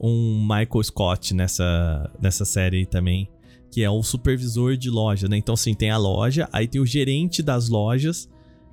um 0.00 0.40
Michael 0.40 0.82
Scott 0.82 1.34
nessa, 1.34 2.10
nessa 2.20 2.44
série 2.44 2.86
também, 2.86 3.28
que 3.70 3.82
é 3.82 3.90
o 3.90 4.02
supervisor 4.02 4.76
de 4.76 4.90
loja, 4.90 5.28
né? 5.28 5.36
Então, 5.36 5.54
assim, 5.54 5.74
tem 5.74 5.90
a 5.90 5.96
loja, 5.96 6.48
aí 6.52 6.66
tem 6.66 6.80
o 6.80 6.86
gerente 6.86 7.42
das 7.42 7.68
lojas, 7.68 8.28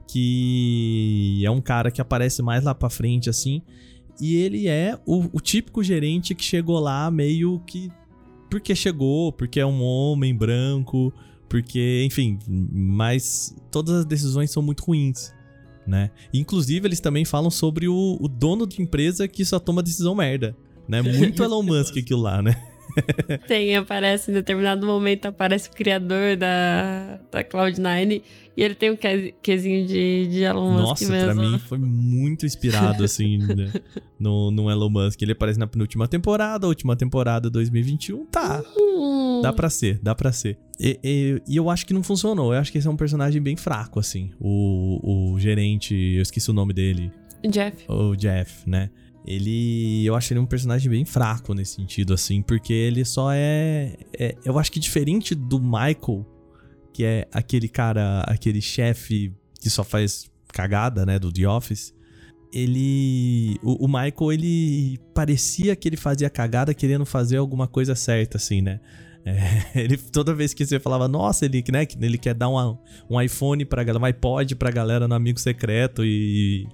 que 0.07 1.43
é 1.45 1.51
um 1.51 1.61
cara 1.61 1.91
que 1.91 2.01
aparece 2.01 2.41
mais 2.41 2.63
lá 2.63 2.73
pra 2.73 2.89
frente, 2.89 3.29
assim. 3.29 3.61
E 4.19 4.35
ele 4.35 4.67
é 4.67 4.99
o, 5.05 5.29
o 5.31 5.39
típico 5.39 5.83
gerente 5.83 6.33
que 6.33 6.43
chegou 6.43 6.79
lá 6.79 7.09
meio 7.11 7.59
que. 7.65 7.91
Porque 8.49 8.73
chegou, 8.75 9.31
porque 9.31 9.59
é 9.59 9.65
um 9.65 9.81
homem 9.83 10.35
branco, 10.35 11.13
porque, 11.49 12.03
enfim, 12.05 12.37
mas 12.47 13.55
todas 13.71 13.95
as 13.95 14.05
decisões 14.05 14.51
são 14.51 14.61
muito 14.61 14.83
ruins, 14.83 15.33
né? 15.85 16.11
Inclusive, 16.31 16.87
eles 16.87 16.99
também 16.99 17.25
falam 17.25 17.49
sobre 17.49 17.87
o, 17.87 18.17
o 18.21 18.27
dono 18.27 18.67
de 18.67 18.81
empresa 18.81 19.27
que 19.27 19.43
só 19.43 19.59
toma 19.59 19.81
decisão 19.81 20.13
merda, 20.13 20.55
né? 20.87 21.01
Muito 21.03 21.43
Elon 21.43 21.63
Musk 21.63 21.97
aquilo 21.97 22.21
lá, 22.21 22.41
né? 22.41 22.68
Tem, 23.47 23.75
aparece 23.75 24.31
em 24.31 24.33
determinado 24.33 24.85
momento, 24.85 25.27
aparece 25.27 25.69
o 25.69 25.71
criador 25.71 26.35
da, 26.35 27.19
da 27.31 27.43
Cloud9 27.43 28.21
e 28.59 28.61
ele 28.61 28.75
tem 28.75 28.91
um 28.91 28.97
quesinho 29.41 29.87
de, 29.87 30.27
de 30.27 30.43
Elon 30.43 30.73
Musk 30.73 30.83
Nossa, 30.83 31.11
mesmo. 31.11 31.33
pra 31.33 31.35
mim 31.35 31.59
foi 31.59 31.77
muito 31.77 32.45
inspirado, 32.45 33.05
assim, 33.05 33.37
né? 33.55 33.71
no, 34.19 34.51
no 34.51 34.69
Elon 34.69 34.89
Musk. 34.89 35.21
Ele 35.21 35.31
aparece 35.31 35.57
na 35.57 35.65
penúltima 35.65 36.09
temporada, 36.09 36.67
última 36.67 36.93
temporada 36.93 37.49
2021, 37.49 38.25
tá. 38.25 38.61
Hum. 38.77 39.39
Dá 39.41 39.53
pra 39.53 39.69
ser, 39.69 39.97
dá 40.03 40.13
pra 40.13 40.33
ser. 40.33 40.57
E, 40.77 40.99
e, 41.01 41.41
e, 41.47 41.55
eu 41.55 41.69
acho 41.69 41.85
que 41.85 41.93
não 41.93 42.03
funcionou. 42.03 42.53
Eu 42.53 42.59
acho 42.59 42.69
que 42.69 42.77
esse 42.77 42.87
é 42.87 42.91
um 42.91 42.97
personagem 42.97 43.41
bem 43.41 43.55
fraco, 43.55 43.97
assim. 43.97 44.31
O, 44.37 45.33
o 45.33 45.39
gerente, 45.39 45.95
eu 45.95 46.21
esqueci 46.21 46.49
o 46.49 46.53
nome 46.53 46.73
dele. 46.73 47.13
Jeff. 47.49 47.85
O 47.87 48.13
Jeff, 48.15 48.69
né? 48.69 48.89
Ele. 49.25 50.05
Eu 50.05 50.15
acho 50.15 50.33
ele 50.33 50.39
um 50.39 50.45
personagem 50.45 50.89
bem 50.89 51.05
fraco 51.05 51.53
nesse 51.53 51.75
sentido, 51.75 52.13
assim, 52.13 52.41
porque 52.41 52.73
ele 52.73 53.03
só 53.05 53.31
é, 53.31 53.95
é. 54.17 54.35
eu 54.45 54.57
acho 54.57 54.71
que 54.71 54.79
diferente 54.79 55.35
do 55.35 55.59
Michael, 55.59 56.25
que 56.93 57.03
é 57.03 57.27
aquele 57.31 57.67
cara, 57.67 58.21
aquele 58.21 58.61
chefe 58.61 59.33
que 59.59 59.69
só 59.69 59.83
faz 59.83 60.29
cagada, 60.47 61.05
né, 61.05 61.19
do 61.19 61.31
The 61.31 61.47
Office. 61.47 61.93
Ele. 62.51 63.59
O, 63.61 63.85
o, 63.85 63.87
Michael, 63.87 64.31
ele 64.31 64.99
parecia 65.13 65.75
que 65.75 65.87
ele 65.87 65.97
fazia 65.97 66.29
cagada 66.29 66.73
querendo 66.73 67.05
fazer 67.05 67.37
alguma 67.37 67.67
coisa 67.67 67.93
certa, 67.93 68.37
assim, 68.37 68.61
né? 68.61 68.79
É, 69.25 69.35
ele, 69.83 69.97
toda 69.97 70.33
vez 70.33 70.53
que 70.53 70.65
você 70.65 70.79
falava, 70.79 71.07
nossa, 71.07 71.45
ele, 71.45 71.63
né, 71.71 71.85
ele 72.01 72.17
quer 72.17 72.33
dar 72.33 72.49
um, 72.49 72.77
um 73.09 73.21
iPhone 73.21 73.63
pra 73.65 73.83
galera, 73.83 74.01
um 74.01 74.05
iPod 74.05 74.55
pra 74.55 74.71
galera 74.71 75.07
no 75.07 75.13
amigo 75.13 75.39
secreto 75.39 76.03
e 76.03 76.19
e, 76.59 76.67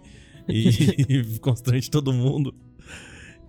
e 0.47 1.23
constrange 1.39 1.89
todo 1.89 2.13
mundo. 2.13 2.53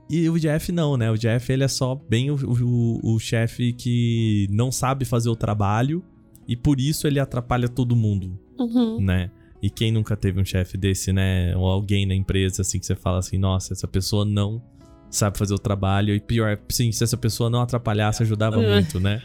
E 0.09 0.29
o 0.31 0.39
Jeff 0.39 0.71
não, 0.71 0.97
né? 0.97 1.11
O 1.11 1.17
Jeff 1.17 1.53
ele 1.53 1.65
é 1.65 1.69
só 1.69 1.95
bem 1.95 2.31
o, 2.31 2.37
o, 2.37 3.15
o 3.15 3.19
chefe 3.19 3.73
que 3.73 4.47
não 4.51 4.71
sabe 4.71 5.05
fazer 5.05 5.29
o 5.29 5.37
trabalho 5.37 6.05
e 6.47 6.57
por 6.57 6.81
isso 6.81 7.07
ele 7.07 7.19
atrapalha 7.19 7.69
todo 7.69 7.97
mundo, 7.97 8.39
uhum. 8.59 9.01
né? 9.01 9.31
E 9.61 9.69
quem 9.69 9.91
nunca 9.91 10.17
teve 10.17 10.41
um 10.41 10.45
chefe 10.45 10.79
desse, 10.79 11.13
né? 11.13 11.57
Ou 11.57 11.67
alguém 11.67 12.07
na 12.07 12.15
empresa 12.15 12.63
assim 12.63 12.79
que 12.79 12.87
você 12.87 12.95
fala 12.95 13.19
assim, 13.19 13.37
nossa, 13.37 13.73
essa 13.73 13.89
pessoa 13.89 14.25
não 14.25 14.63
sabe 15.11 15.39
fazer 15.39 15.55
o 15.55 15.59
trabalho 15.59 16.15
e 16.15 16.21
pior, 16.21 16.59
sim, 16.69 16.93
se 16.93 17.03
essa 17.03 17.17
pessoa 17.17 17.51
não 17.51 17.61
atrapalhasse 17.61 18.23
ajudava 18.23 18.59
uhum. 18.59 18.75
muito, 18.75 19.01
né? 19.01 19.21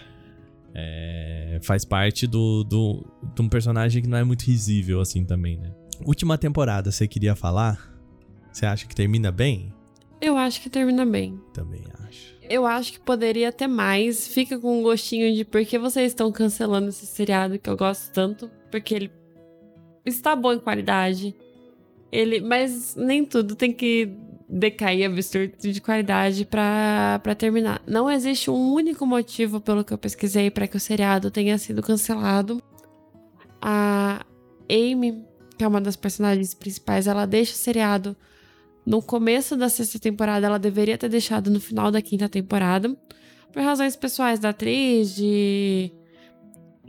É, 0.73 1.59
faz 1.61 1.85
parte 1.85 2.25
do, 2.25 2.63
do, 2.63 3.05
de 3.35 3.41
um 3.41 3.49
personagem 3.49 4.01
que 4.01 4.07
não 4.07 4.17
é 4.17 4.23
muito 4.23 4.43
risível 4.43 5.01
assim 5.01 5.25
também, 5.25 5.57
né? 5.57 5.71
Última 6.05 6.37
temporada, 6.37 6.91
você 6.91 7.07
queria 7.07 7.35
falar? 7.35 7.91
Você 8.51 8.65
acha 8.65 8.85
que 8.87 8.95
termina 8.95 9.31
bem? 9.31 9.73
Eu 10.19 10.37
acho 10.37 10.61
que 10.61 10.69
termina 10.69 11.05
bem. 11.05 11.39
Também 11.53 11.83
acho. 12.07 12.35
Eu 12.49 12.65
acho 12.65 12.93
que 12.93 12.99
poderia 12.99 13.51
ter 13.51 13.67
mais. 13.67 14.27
Fica 14.27 14.59
com 14.59 14.79
um 14.79 14.83
gostinho 14.83 15.33
de 15.33 15.45
por 15.45 15.65
que 15.65 15.79
vocês 15.79 16.11
estão 16.11 16.31
cancelando 16.31 16.89
esse 16.89 17.05
seriado 17.05 17.57
que 17.57 17.69
eu 17.69 17.77
gosto 17.77 18.11
tanto. 18.11 18.49
Porque 18.69 18.93
ele 18.93 19.11
está 20.05 20.35
bom 20.35 20.53
em 20.53 20.59
qualidade. 20.59 21.35
Ele, 22.11 22.41
mas 22.41 22.95
nem 22.95 23.23
tudo 23.23 23.55
tem 23.55 23.71
que 23.71 24.13
decair 24.49 25.09
absurdo 25.09 25.53
de 25.57 25.79
qualidade 25.79 26.45
para 26.45 27.35
terminar. 27.37 27.81
Não 27.87 28.11
existe 28.11 28.51
um 28.51 28.73
único 28.73 29.05
motivo, 29.05 29.61
pelo 29.61 29.83
que 29.83 29.93
eu 29.93 29.97
pesquisei, 29.97 30.51
para 30.51 30.67
que 30.67 30.75
o 30.75 30.79
seriado 30.79 31.31
tenha 31.31 31.57
sido 31.57 31.81
cancelado. 31.81 32.61
A 33.61 34.25
Amy 34.69 35.25
que 35.61 35.65
é 35.65 35.67
uma 35.67 35.79
das 35.79 35.95
personagens 35.95 36.55
principais, 36.55 37.05
ela 37.05 37.27
deixa 37.27 37.53
o 37.53 37.55
seriado 37.55 38.17
no 38.83 38.99
começo 38.99 39.55
da 39.55 39.69
sexta 39.69 39.99
temporada, 39.99 40.47
ela 40.47 40.57
deveria 40.57 40.97
ter 40.97 41.07
deixado 41.07 41.51
no 41.51 41.61
final 41.61 41.91
da 41.91 42.01
quinta 42.01 42.27
temporada. 42.27 42.97
Por 43.53 43.61
razões 43.61 43.95
pessoais 43.95 44.39
da 44.39 44.49
atriz, 44.49 45.15
de 45.15 45.91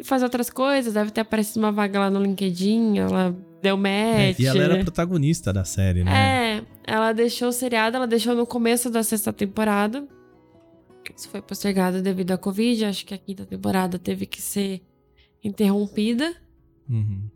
fazer 0.04 0.24
outras 0.24 0.48
coisas, 0.48 0.94
deve 0.94 1.10
ter 1.10 1.20
aparecido 1.20 1.60
uma 1.60 1.70
vaga 1.70 2.00
lá 2.00 2.10
no 2.10 2.22
LinkedIn, 2.22 2.96
ela 2.96 3.36
deu 3.60 3.76
match. 3.76 4.40
É, 4.40 4.42
e 4.42 4.46
ela 4.46 4.62
era 4.62 4.78
protagonista 4.78 5.52
da 5.52 5.66
série, 5.66 6.02
né? 6.02 6.10
É, 6.56 6.64
ela 6.84 7.12
deixou 7.12 7.48
o 7.48 7.52
seriado, 7.52 7.98
ela 7.98 8.06
deixou 8.06 8.34
no 8.34 8.46
começo 8.46 8.88
da 8.88 9.02
sexta 9.02 9.34
temporada. 9.34 10.02
Isso 11.14 11.28
foi 11.28 11.42
postergado 11.42 12.00
devido 12.00 12.30
à 12.30 12.38
Covid, 12.38 12.86
acho 12.86 13.04
que 13.04 13.12
a 13.12 13.18
quinta 13.18 13.44
temporada 13.44 13.98
teve 13.98 14.24
que 14.24 14.40
ser 14.40 14.80
interrompida. 15.44 16.34
Uhum 16.88 17.28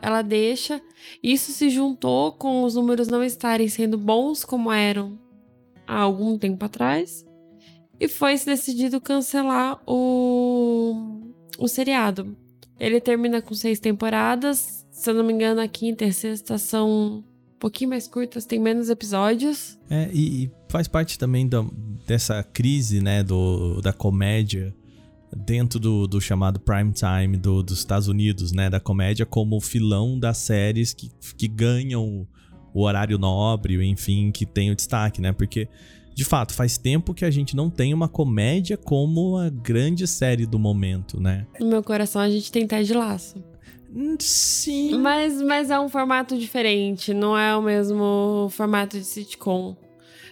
ela 0.00 0.22
deixa. 0.22 0.80
Isso 1.22 1.52
se 1.52 1.70
juntou 1.70 2.32
com 2.32 2.62
os 2.62 2.74
números 2.74 3.08
não 3.08 3.22
estarem 3.22 3.68
sendo 3.68 3.98
bons 3.98 4.44
como 4.44 4.72
eram 4.72 5.18
há 5.86 6.00
algum 6.00 6.38
tempo 6.38 6.64
atrás. 6.64 7.24
E 8.00 8.06
foi 8.06 8.38
decidido 8.38 9.00
cancelar 9.00 9.80
o, 9.86 11.32
o 11.58 11.66
seriado. 11.66 12.36
Ele 12.78 13.00
termina 13.00 13.42
com 13.42 13.54
seis 13.54 13.80
temporadas. 13.80 14.86
Se 14.90 15.10
eu 15.10 15.14
não 15.14 15.24
me 15.24 15.32
engano, 15.32 15.60
a 15.60 15.68
quinta 15.68 16.04
e 16.04 16.08
a 16.08 16.12
sexta 16.12 16.58
são 16.58 16.88
um 16.88 17.58
pouquinho 17.58 17.90
mais 17.90 18.06
curtas, 18.06 18.46
tem 18.46 18.60
menos 18.60 18.88
episódios. 18.88 19.76
É, 19.90 20.08
e, 20.12 20.44
e 20.44 20.50
faz 20.68 20.86
parte 20.86 21.18
também 21.18 21.48
dessa 22.06 22.42
crise, 22.44 23.00
né, 23.00 23.24
do, 23.24 23.80
da 23.80 23.92
comédia 23.92 24.72
dentro 25.36 25.78
do, 25.78 26.06
do 26.06 26.20
chamado 26.20 26.58
prime 26.60 26.92
time 26.92 27.36
do, 27.36 27.62
dos 27.62 27.78
Estados 27.78 28.08
Unidos, 28.08 28.52
né, 28.52 28.70
da 28.70 28.80
comédia 28.80 29.26
como 29.26 29.60
filão 29.60 30.18
das 30.18 30.38
séries 30.38 30.92
que, 30.94 31.10
que 31.36 31.48
ganham 31.48 32.26
o 32.74 32.82
horário 32.82 33.18
nobre, 33.18 33.82
enfim, 33.86 34.30
que 34.30 34.46
tem 34.46 34.70
o 34.70 34.76
destaque, 34.76 35.20
né? 35.20 35.32
Porque 35.32 35.68
de 36.18 36.24
fato, 36.24 36.52
faz 36.52 36.76
tempo 36.76 37.14
que 37.14 37.24
a 37.24 37.30
gente 37.30 37.54
não 37.54 37.70
tem 37.70 37.94
uma 37.94 38.08
comédia 38.08 38.76
como 38.76 39.38
a 39.38 39.48
grande 39.48 40.04
série 40.04 40.46
do 40.46 40.58
momento, 40.58 41.20
né? 41.20 41.46
No 41.60 41.68
meu 41.68 41.80
coração 41.80 42.20
a 42.20 42.28
gente 42.28 42.50
tem 42.50 42.66
Ted 42.66 42.92
Laço. 42.92 43.40
Hum, 43.94 44.16
sim. 44.18 44.98
Mas, 44.98 45.40
mas 45.40 45.70
é 45.70 45.78
um 45.78 45.88
formato 45.88 46.36
diferente, 46.36 47.14
não 47.14 47.38
é 47.38 47.56
o 47.56 47.62
mesmo 47.62 48.48
formato 48.50 48.98
de 48.98 49.04
sitcom. 49.04 49.76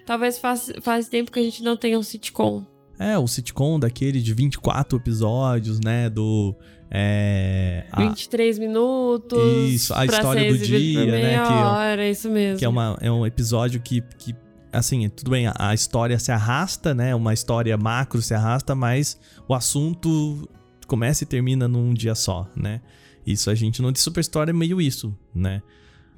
Talvez 0.05 0.39
faz, 0.39 0.73
faz 0.83 1.09
tempo 1.09 1.31
que 1.31 1.39
a 1.39 1.43
gente 1.43 1.63
não 1.63 1.77
tenha 1.77 1.97
um 1.97 2.03
sitcom. 2.03 2.67
É, 2.99 3.19
o 3.19 3.27
sitcom 3.27 3.79
daquele 3.79 4.21
de 4.23 4.33
24 4.33 4.97
episódios, 4.99 5.81
né? 5.81 6.09
Do. 6.09 6.55
É, 6.91 7.85
a... 7.93 8.03
23 8.03 8.59
minutos. 8.59 9.39
Isso, 9.69 9.95
a 9.95 10.07
história 10.07 10.53
do 10.53 10.59
dia, 10.59 11.07
né? 11.07 11.47
Que, 11.47 11.53
hora, 11.53 12.09
isso 12.09 12.31
mesmo. 12.31 12.59
Que 12.59 12.65
é, 12.65 12.69
uma, 12.69 12.97
é 13.01 13.11
um 13.11 13.27
episódio 13.27 13.81
que, 13.81 14.03
que 14.19 14.35
assim, 14.73 15.09
tudo 15.09 15.31
bem, 15.31 15.47
a 15.55 15.75
história 15.75 16.19
se 16.19 16.31
arrasta, 16.31 16.95
né? 16.95 17.15
Uma 17.15 17.35
história 17.35 17.77
macro 17.77 18.23
se 18.23 18.35
arrasta, 18.35 18.75
mas 18.75 19.19
o 19.49 19.55
assunto 19.55 20.49
começa 20.87 21.25
e 21.25 21.27
termina 21.27 21.67
num 21.67 21.93
dia 21.93 22.15
só, 22.15 22.49
né? 22.57 22.81
Isso 23.27 23.51
a 23.51 23.55
gente 23.55 23.83
não. 23.83 23.91
De 23.91 23.99
Superstore 23.99 24.51
é 24.51 24.53
meio 24.53 24.81
isso, 24.81 25.15
né? 25.35 25.61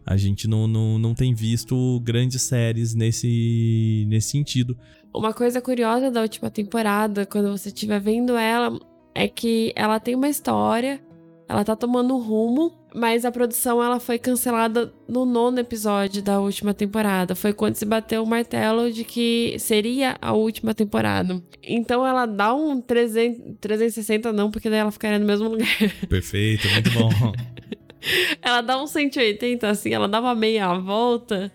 A 0.09 0.17
gente 0.17 0.49
não, 0.49 0.67
não, 0.67 0.99
não 0.99 1.15
tem 1.15 1.35
visto 1.35 2.01
grandes 2.01 2.41
séries 2.41 2.95
nesse, 2.95 4.07
nesse 4.09 4.31
sentido. 4.31 4.75
Uma 5.15 5.35
coisa 5.35 5.61
curiosa 5.61 6.11
da 6.11 6.23
última 6.23 6.51
temporada, 6.51 7.27
quando 7.27 7.51
você 7.51 7.69
estiver 7.69 8.01
vendo 8.01 8.35
ela, 8.35 8.79
é 9.15 9.29
que 9.29 9.71
ela 9.77 10.01
tem 10.01 10.15
uma 10.15 10.31
história, 10.31 10.99
ela 11.47 11.63
tá 11.63 11.77
tomando 11.77 12.17
rumo, 12.17 12.73
mas 12.95 13.27
a 13.27 13.31
produção 13.31 13.85
ela 13.85 14.01
foi 14.01 14.19
cancelada 14.19 14.91
no 15.07 15.27
nono 15.27 15.61
episódio 15.61 16.23
da 16.23 16.41
última 16.41 16.73
temporada. 16.73 17.35
Foi 17.35 17.53
quando 17.53 17.75
se 17.75 17.85
bateu 17.85 18.23
o 18.23 18.27
martelo 18.27 18.91
de 18.91 19.05
que 19.05 19.57
seria 19.59 20.17
a 20.23 20.33
última 20.33 20.73
temporada. 20.73 21.43
Então 21.63 22.07
ela 22.07 22.25
dá 22.25 22.55
um 22.55 22.81
300, 22.81 23.57
360 23.61 24.33
não, 24.33 24.51
porque 24.51 24.71
daí 24.71 24.79
ela 24.79 24.91
ficaria 24.91 25.19
no 25.19 25.27
mesmo 25.27 25.51
lugar. 25.51 25.69
Perfeito, 26.09 26.67
muito 26.71 26.91
bom. 26.93 27.11
ela 28.43 28.61
dá 28.61 28.81
um 28.81 28.87
180 28.87 29.69
assim, 29.69 29.93
ela 29.93 30.09
dá 30.09 30.21
uma 30.21 30.35
meia 30.35 30.75
volta. 30.75 31.53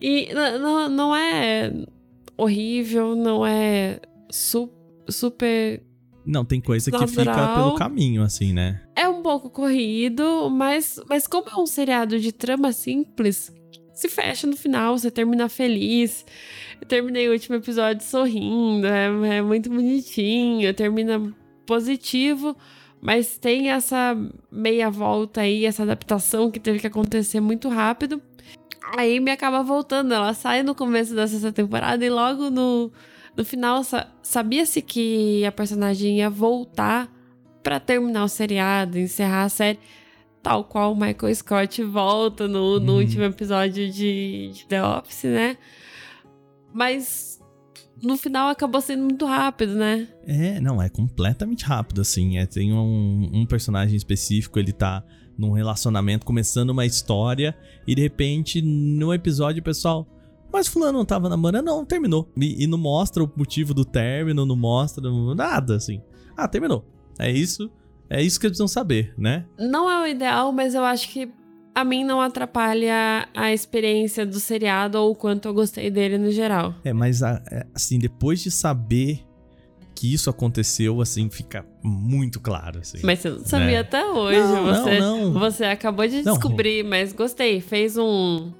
E 0.00 0.28
não, 0.34 0.88
não 0.88 1.16
é 1.16 1.72
horrível, 2.36 3.14
não 3.14 3.46
é 3.46 4.00
su 4.30 4.70
super 5.08 5.82
não, 6.26 6.42
tem 6.42 6.58
coisa 6.60 6.90
que 6.90 7.06
fica 7.06 7.54
pelo 7.54 7.74
caminho, 7.74 8.22
assim, 8.22 8.54
né? 8.54 8.80
É 8.96 9.06
um 9.06 9.22
pouco 9.22 9.50
corrido, 9.50 10.48
mas, 10.50 10.98
mas 11.08 11.26
como 11.26 11.50
é 11.50 11.56
um 11.56 11.66
seriado 11.66 12.18
de 12.18 12.32
trama 12.32 12.72
simples, 12.72 13.52
se 13.92 14.08
fecha 14.08 14.46
no 14.46 14.56
final, 14.56 14.96
você 14.96 15.10
termina 15.10 15.48
feliz. 15.48 16.24
Eu 16.80 16.86
terminei 16.86 17.28
o 17.28 17.32
último 17.32 17.56
episódio 17.56 18.04
sorrindo, 18.04 18.86
é, 18.86 19.36
é 19.36 19.42
muito 19.42 19.68
bonitinho, 19.68 20.72
termina 20.72 21.20
positivo, 21.66 22.56
mas 23.04 23.36
tem 23.36 23.70
essa 23.70 24.16
meia 24.50 24.88
volta 24.88 25.42
aí, 25.42 25.66
essa 25.66 25.82
adaptação 25.82 26.50
que 26.50 26.58
teve 26.58 26.78
que 26.78 26.86
acontecer 26.86 27.38
muito 27.38 27.68
rápido. 27.68 28.18
Aí 28.96 29.20
me 29.20 29.30
acaba 29.30 29.62
voltando, 29.62 30.14
ela 30.14 30.32
sai 30.32 30.62
no 30.62 30.74
começo 30.74 31.14
da 31.14 31.26
sexta 31.26 31.52
temporada 31.52 32.02
e 32.02 32.08
logo 32.08 32.48
no 32.48 32.90
no 33.36 33.44
final, 33.44 33.82
sabia-se 34.22 34.80
que 34.80 35.44
a 35.44 35.52
personagem 35.52 36.18
ia 36.18 36.30
voltar 36.30 37.12
para 37.62 37.78
terminar 37.78 38.24
o 38.24 38.28
seriado, 38.28 38.98
encerrar 38.98 39.42
a 39.42 39.48
série, 39.50 39.78
tal 40.42 40.64
qual 40.64 40.92
o 40.92 40.96
Michael 40.96 41.34
Scott 41.34 41.82
volta 41.82 42.48
no, 42.48 42.80
no 42.80 42.92
uhum. 42.92 42.98
último 43.00 43.24
episódio 43.24 43.90
de, 43.90 44.50
de 44.54 44.66
The 44.66 44.82
Office, 44.82 45.24
né? 45.24 45.58
Mas 46.72 47.40
no 48.02 48.16
final 48.16 48.48
acabou 48.48 48.80
sendo 48.80 49.04
muito 49.04 49.24
rápido, 49.26 49.74
né? 49.74 50.08
É, 50.26 50.60
não, 50.60 50.80
é 50.80 50.88
completamente 50.88 51.64
rápido, 51.64 52.00
assim. 52.00 52.38
É, 52.38 52.46
tem 52.46 52.72
um, 52.72 53.30
um, 53.32 53.46
personagem 53.46 53.96
específico, 53.96 54.58
ele 54.58 54.72
tá 54.72 55.04
num 55.36 55.52
relacionamento, 55.52 56.26
começando 56.26 56.70
uma 56.70 56.86
história, 56.86 57.56
e 57.86 57.94
de 57.94 58.02
repente, 58.02 58.62
no 58.62 59.12
episódio, 59.12 59.60
o 59.60 59.64
pessoal. 59.64 60.06
Mas 60.52 60.68
fulano 60.68 60.98
não 60.98 61.04
tava 61.04 61.28
namorando, 61.28 61.66
não, 61.66 61.84
terminou. 61.84 62.30
E, 62.36 62.64
e, 62.64 62.66
não 62.66 62.78
mostra 62.78 63.24
o 63.24 63.32
motivo 63.36 63.74
do 63.74 63.84
término, 63.84 64.46
não 64.46 64.56
mostra 64.56 65.02
nada, 65.34 65.76
assim. 65.76 66.00
Ah, 66.36 66.46
terminou. 66.46 66.84
É 67.18 67.30
isso, 67.30 67.70
é 68.08 68.22
isso 68.22 68.38
que 68.38 68.46
eles 68.46 68.58
precisam 68.58 68.68
saber, 68.68 69.14
né? 69.18 69.46
Não 69.58 69.90
é 69.90 70.02
o 70.02 70.06
ideal, 70.06 70.52
mas 70.52 70.74
eu 70.74 70.84
acho 70.84 71.08
que 71.08 71.30
a 71.74 71.84
mim 71.84 72.04
não 72.04 72.20
atrapalha 72.20 73.28
a 73.34 73.52
experiência 73.52 74.24
do 74.24 74.38
seriado 74.38 74.98
ou 74.98 75.12
o 75.12 75.14
quanto 75.14 75.48
eu 75.48 75.54
gostei 75.54 75.90
dele 75.90 76.18
no 76.18 76.30
geral. 76.30 76.74
É, 76.84 76.92
mas 76.92 77.22
é, 77.22 77.66
assim, 77.74 77.98
depois 77.98 78.42
de 78.42 78.50
saber 78.50 79.24
que 79.94 80.12
isso 80.12 80.28
aconteceu, 80.28 81.00
assim, 81.00 81.30
fica 81.30 81.64
muito 81.82 82.40
claro, 82.40 82.80
assim. 82.80 82.98
Mas 83.02 83.20
você 83.20 83.30
não 83.30 83.44
sabia 83.44 83.66
né? 83.66 83.78
até 83.78 84.04
hoje. 84.04 84.38
Não, 84.38 84.64
você, 84.64 84.98
não, 84.98 85.30
não. 85.30 85.40
você 85.40 85.64
acabou 85.64 86.06
de 86.06 86.22
descobrir, 86.22 86.84
mas 86.84 87.12
gostei. 87.12 87.60
Fez 87.60 87.96
um 87.96 88.52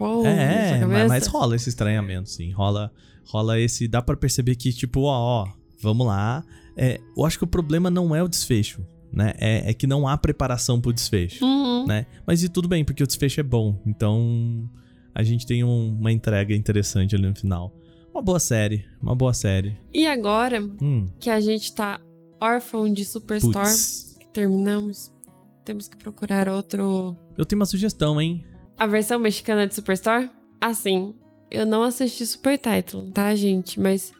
Uou, 0.00 0.26
é, 0.26 0.84
mas, 0.84 1.08
mas, 1.08 1.26
rola 1.26 1.54
esse 1.54 1.68
estranhamento, 1.68 2.28
sim. 2.28 2.50
Rola, 2.50 2.90
rola 3.24 3.60
esse. 3.60 3.86
Dá 3.86 4.02
para 4.02 4.16
perceber 4.16 4.56
que, 4.56 4.72
tipo, 4.72 5.02
ó, 5.02 5.44
ó 5.44 5.48
vamos 5.80 6.06
lá. 6.06 6.44
É, 6.76 7.00
eu 7.16 7.24
acho 7.24 7.38
que 7.38 7.44
o 7.44 7.46
problema 7.46 7.90
não 7.90 8.16
é 8.16 8.22
o 8.22 8.28
desfecho, 8.28 8.84
né? 9.12 9.34
É, 9.38 9.70
é 9.70 9.74
que 9.74 9.86
não 9.86 10.06
há 10.08 10.16
preparação 10.16 10.80
pro 10.80 10.92
desfecho, 10.92 11.44
uhum. 11.44 11.86
né? 11.86 12.06
Mas 12.26 12.42
e 12.42 12.48
tudo 12.48 12.68
bem, 12.68 12.84
porque 12.84 13.02
o 13.02 13.06
desfecho 13.06 13.40
é 13.40 13.42
bom. 13.42 13.80
Então 13.86 14.68
a 15.14 15.22
gente 15.22 15.46
tem 15.46 15.62
um, 15.62 15.96
uma 15.98 16.10
entrega 16.10 16.54
interessante 16.54 17.14
ali 17.14 17.26
no 17.26 17.34
final. 17.34 17.74
Uma 18.12 18.22
boa 18.22 18.40
série, 18.40 18.84
uma 19.00 19.14
boa 19.14 19.32
série. 19.32 19.76
E 19.92 20.06
agora 20.06 20.62
hum. 20.62 21.08
que 21.18 21.30
a 21.30 21.40
gente 21.40 21.74
tá 21.74 22.00
órfão 22.40 22.92
de 22.92 23.04
Superstore, 23.04 23.70
terminamos, 24.32 25.10
temos 25.64 25.88
que 25.88 25.96
procurar 25.96 26.48
outro. 26.48 27.16
Eu 27.38 27.46
tenho 27.46 27.60
uma 27.60 27.66
sugestão, 27.66 28.20
hein? 28.20 28.44
a 28.82 28.86
versão 28.86 29.18
mexicana 29.18 29.64
de 29.64 29.76
Superstore? 29.76 30.28
Assim, 30.60 31.14
eu 31.48 31.64
não 31.64 31.84
assisti 31.84 32.26
Super 32.26 32.58
Title, 32.58 33.12
tá, 33.12 33.32
gente? 33.34 33.78
Mas 33.78 34.12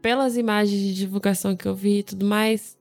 pelas 0.00 0.38
imagens 0.38 0.80
de 0.80 0.94
divulgação 0.94 1.54
que 1.54 1.68
eu 1.68 1.74
vi 1.74 1.98
e 1.98 2.02
tudo 2.02 2.24
mais, 2.24 2.78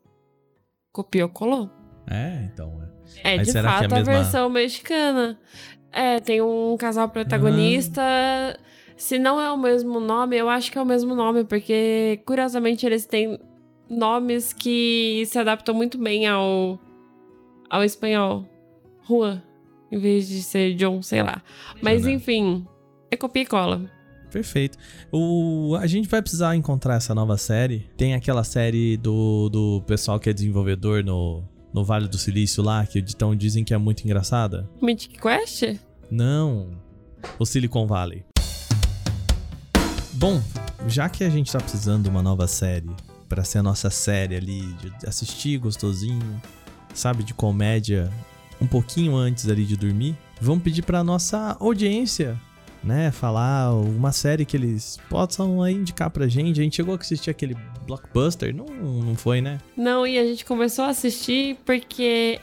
copiou, 0.91 1.29
colou. 1.29 1.69
É, 2.07 2.45
então. 2.45 2.81
É, 3.23 3.35
é 3.35 3.37
de 3.39 3.51
fato 3.51 3.85
a, 3.85 3.97
mesma... 3.97 3.97
a, 3.97 4.15
versão 4.17 4.49
mexicana. 4.49 5.39
É, 5.91 6.19
tem 6.19 6.41
um 6.41 6.75
casal 6.77 7.09
protagonista. 7.09 8.01
Ah. 8.01 8.57
Se 8.95 9.17
não 9.17 9.39
é 9.39 9.51
o 9.51 9.57
mesmo 9.57 9.99
nome, 9.99 10.37
eu 10.37 10.49
acho 10.49 10.71
que 10.71 10.77
é 10.77 10.81
o 10.81 10.85
mesmo 10.85 11.15
nome, 11.15 11.45
porque 11.45 12.21
curiosamente 12.25 12.85
eles 12.85 13.05
têm 13.05 13.39
nomes 13.89 14.51
que 14.51 15.23
se 15.25 15.39
adaptam 15.39 15.73
muito 15.73 15.97
bem 15.97 16.27
ao, 16.27 16.79
ao 17.69 17.83
espanhol. 17.83 18.45
Juan 19.07 19.41
em 19.91 19.97
vez 19.97 20.27
de 20.27 20.41
ser 20.41 20.73
John, 20.75 21.01
sei 21.01 21.23
lá. 21.23 21.41
Mas 21.81 22.05
enfim, 22.05 22.65
é 23.09 23.17
copia 23.17 23.43
e 23.43 23.45
cola. 23.45 23.89
Perfeito. 24.31 24.77
O, 25.11 25.75
a 25.79 25.87
gente 25.87 26.07
vai 26.07 26.21
precisar 26.21 26.55
encontrar 26.55 26.95
essa 26.95 27.15
nova 27.15 27.37
série. 27.37 27.89
Tem 27.97 28.13
aquela 28.13 28.43
série 28.43 28.97
do, 28.97 29.49
do 29.49 29.81
pessoal 29.87 30.19
que 30.19 30.29
é 30.29 30.33
desenvolvedor 30.33 31.03
no, 31.03 31.43
no 31.73 31.83
Vale 31.83 32.07
do 32.07 32.17
Silício 32.17 32.63
lá, 32.63 32.85
que 32.85 32.99
então 32.99 33.35
dizem 33.35 33.63
que 33.63 33.73
é 33.73 33.77
muito 33.77 34.03
engraçada. 34.03 34.69
Mythic 34.81 35.19
Quest? 35.19 35.79
Não. 36.09 36.69
O 37.37 37.45
Silicon 37.45 37.85
Valley. 37.85 38.23
Bom, 40.13 40.41
já 40.87 41.09
que 41.09 41.23
a 41.23 41.29
gente 41.29 41.51
tá 41.51 41.59
precisando 41.59 42.03
de 42.03 42.09
uma 42.09 42.21
nova 42.21 42.47
série 42.47 42.89
para 43.27 43.43
ser 43.43 43.59
a 43.59 43.63
nossa 43.63 43.89
série 43.89 44.35
ali 44.35 44.61
de 44.61 45.07
assistir 45.07 45.57
gostosinho, 45.57 46.41
sabe, 46.93 47.23
de 47.23 47.33
comédia 47.33 48.11
um 48.61 48.67
pouquinho 48.67 49.15
antes 49.15 49.47
ali 49.47 49.65
de 49.65 49.77
dormir, 49.77 50.17
vamos 50.41 50.63
pedir 50.63 50.81
para 50.81 51.03
nossa 51.03 51.55
audiência, 51.59 52.39
né, 52.83 53.11
falar 53.11 53.73
uma 53.73 54.11
série 54.11 54.45
que 54.45 54.55
eles 54.55 54.99
possam 55.09 55.61
aí 55.61 55.75
indicar 55.75 56.09
pra 56.09 56.27
gente. 56.27 56.59
A 56.59 56.63
gente 56.63 56.75
chegou 56.75 56.95
a 56.95 56.97
assistir 56.97 57.29
aquele 57.29 57.55
blockbuster, 57.85 58.55
não, 58.55 58.65
não 58.65 59.15
foi, 59.15 59.41
né? 59.41 59.59
Não, 59.75 60.05
e 60.05 60.17
a 60.17 60.25
gente 60.25 60.45
começou 60.45 60.85
a 60.85 60.89
assistir 60.89 61.57
porque 61.65 62.39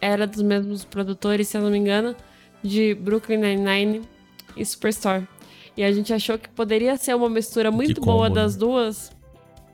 era 0.00 0.26
dos 0.26 0.42
mesmos 0.42 0.84
produtores, 0.84 1.48
se 1.48 1.56
eu 1.56 1.62
não 1.62 1.70
me 1.70 1.78
engano, 1.78 2.14
de 2.62 2.94
Brooklyn 2.94 3.38
Nine-Nine 3.38 4.02
e 4.56 4.64
Superstore. 4.64 5.26
E 5.76 5.82
a 5.82 5.92
gente 5.92 6.12
achou 6.12 6.38
que 6.38 6.48
poderia 6.48 6.96
ser 6.96 7.14
uma 7.14 7.28
mistura 7.28 7.70
muito 7.70 8.00
combo, 8.00 8.12
boa 8.12 8.30
das 8.30 8.54
né? 8.54 8.60
duas 8.60 9.12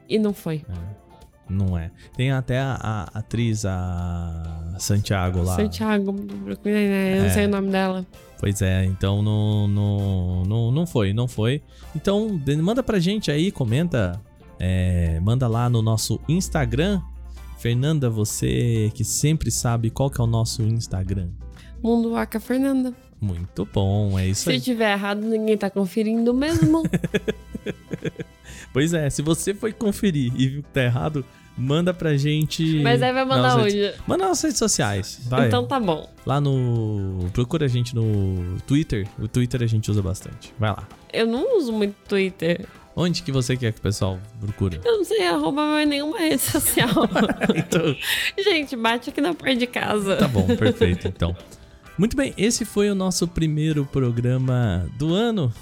e 0.09 0.19
não 0.19 0.33
foi. 0.33 0.65
É. 0.69 1.01
Não 1.49 1.77
é. 1.77 1.91
Tem 2.17 2.31
até 2.31 2.61
a, 2.61 2.79
a 2.81 3.19
atriz, 3.19 3.65
a 3.67 4.77
Santiago 4.79 5.43
lá. 5.43 5.57
Santiago, 5.57 6.13
né? 6.13 7.17
eu 7.17 7.21
não 7.23 7.27
é. 7.27 7.31
sei 7.31 7.47
o 7.47 7.49
nome 7.49 7.71
dela. 7.71 8.07
Pois 8.41 8.63
é, 8.63 8.87
então 8.87 9.21
não, 9.21 9.69
não, 9.69 10.43
não, 10.45 10.73
não 10.73 10.87
foi, 10.87 11.13
não 11.13 11.29
foi. 11.29 11.63
Então 11.95 12.41
manda 12.63 12.83
pra 12.83 12.99
gente 12.99 13.31
aí, 13.31 13.53
comenta, 13.53 14.19
é, 14.59 15.21
manda 15.21 15.47
lá 15.47 15.69
no 15.69 15.83
nosso 15.83 16.19
Instagram. 16.27 17.03
Fernanda, 17.59 18.09
você 18.09 18.91
que 18.95 19.05
sempre 19.05 19.51
sabe 19.51 19.91
qual 19.91 20.11
que 20.11 20.19
é 20.19 20.25
o 20.25 20.27
nosso 20.27 20.63
Instagram. 20.63 21.29
Mundo 21.83 22.13
Waka 22.13 22.41
Fernanda. 22.41 22.95
Muito 23.21 23.69
bom, 23.71 24.19
é 24.19 24.27
isso 24.27 24.45
se 24.45 24.51
aí. 24.53 24.59
Se 24.59 24.65
tiver 24.65 24.93
errado, 24.93 25.21
ninguém 25.21 25.59
tá 25.59 25.69
conferindo 25.69 26.33
mesmo. 26.33 26.83
pois 28.73 28.95
é, 28.95 29.11
se 29.11 29.21
você 29.21 29.53
foi 29.53 29.75
conferir 29.75 30.33
e 30.35 30.49
viu 30.49 30.63
que 30.63 30.71
tá 30.71 30.83
errado, 30.83 31.23
manda 31.61 31.93
pra 31.93 32.17
gente. 32.17 32.81
Mas 32.83 33.03
aí 33.03 33.13
vai 33.13 33.25
mandar 33.25 33.59
onde? 33.59 33.77
Redes... 33.77 34.01
Manda 34.07 34.29
nas 34.29 34.43
redes 34.43 34.59
sociais. 34.59 35.21
Vai. 35.29 35.47
Então 35.47 35.67
tá 35.67 35.79
bom. 35.79 36.09
Lá 36.25 36.41
no. 36.41 37.29
Procura 37.33 37.67
a 37.67 37.69
gente 37.69 37.95
no 37.95 38.59
Twitter. 38.67 39.07
O 39.19 39.29
Twitter 39.29 39.63
a 39.63 39.67
gente 39.67 39.91
usa 39.91 40.03
bastante. 40.03 40.53
Vai 40.59 40.71
lá. 40.71 40.89
Eu 41.13 41.27
não 41.27 41.59
uso 41.59 41.73
muito 41.73 41.95
Twitter. 42.09 42.67
Onde 42.97 43.23
que 43.23 43.31
você 43.31 43.57
quer 43.57 43.73
que 43.73 43.79
o 43.79 43.83
pessoal 43.83 44.19
procure? 44.41 44.81
Eu 44.85 44.99
não 44.99 45.05
sei, 45.05 45.27
arroba 45.27 45.65
mais 45.65 45.89
nenhuma 45.89 46.19
rede 46.19 46.43
social. 46.43 46.89
então... 47.55 47.97
Gente, 48.37 48.75
bate 48.75 49.11
aqui 49.11 49.21
na 49.21 49.33
porta 49.33 49.55
de 49.55 49.67
casa. 49.67 50.17
Tá 50.17 50.27
bom, 50.27 50.45
perfeito, 50.57 51.07
então. 51.07 51.35
Muito 51.97 52.17
bem, 52.17 52.35
esse 52.37 52.65
foi 52.65 52.91
o 52.91 52.95
nosso 52.95 53.29
primeiro 53.29 53.87
programa 53.87 54.89
do 54.99 55.15
ano. 55.15 55.53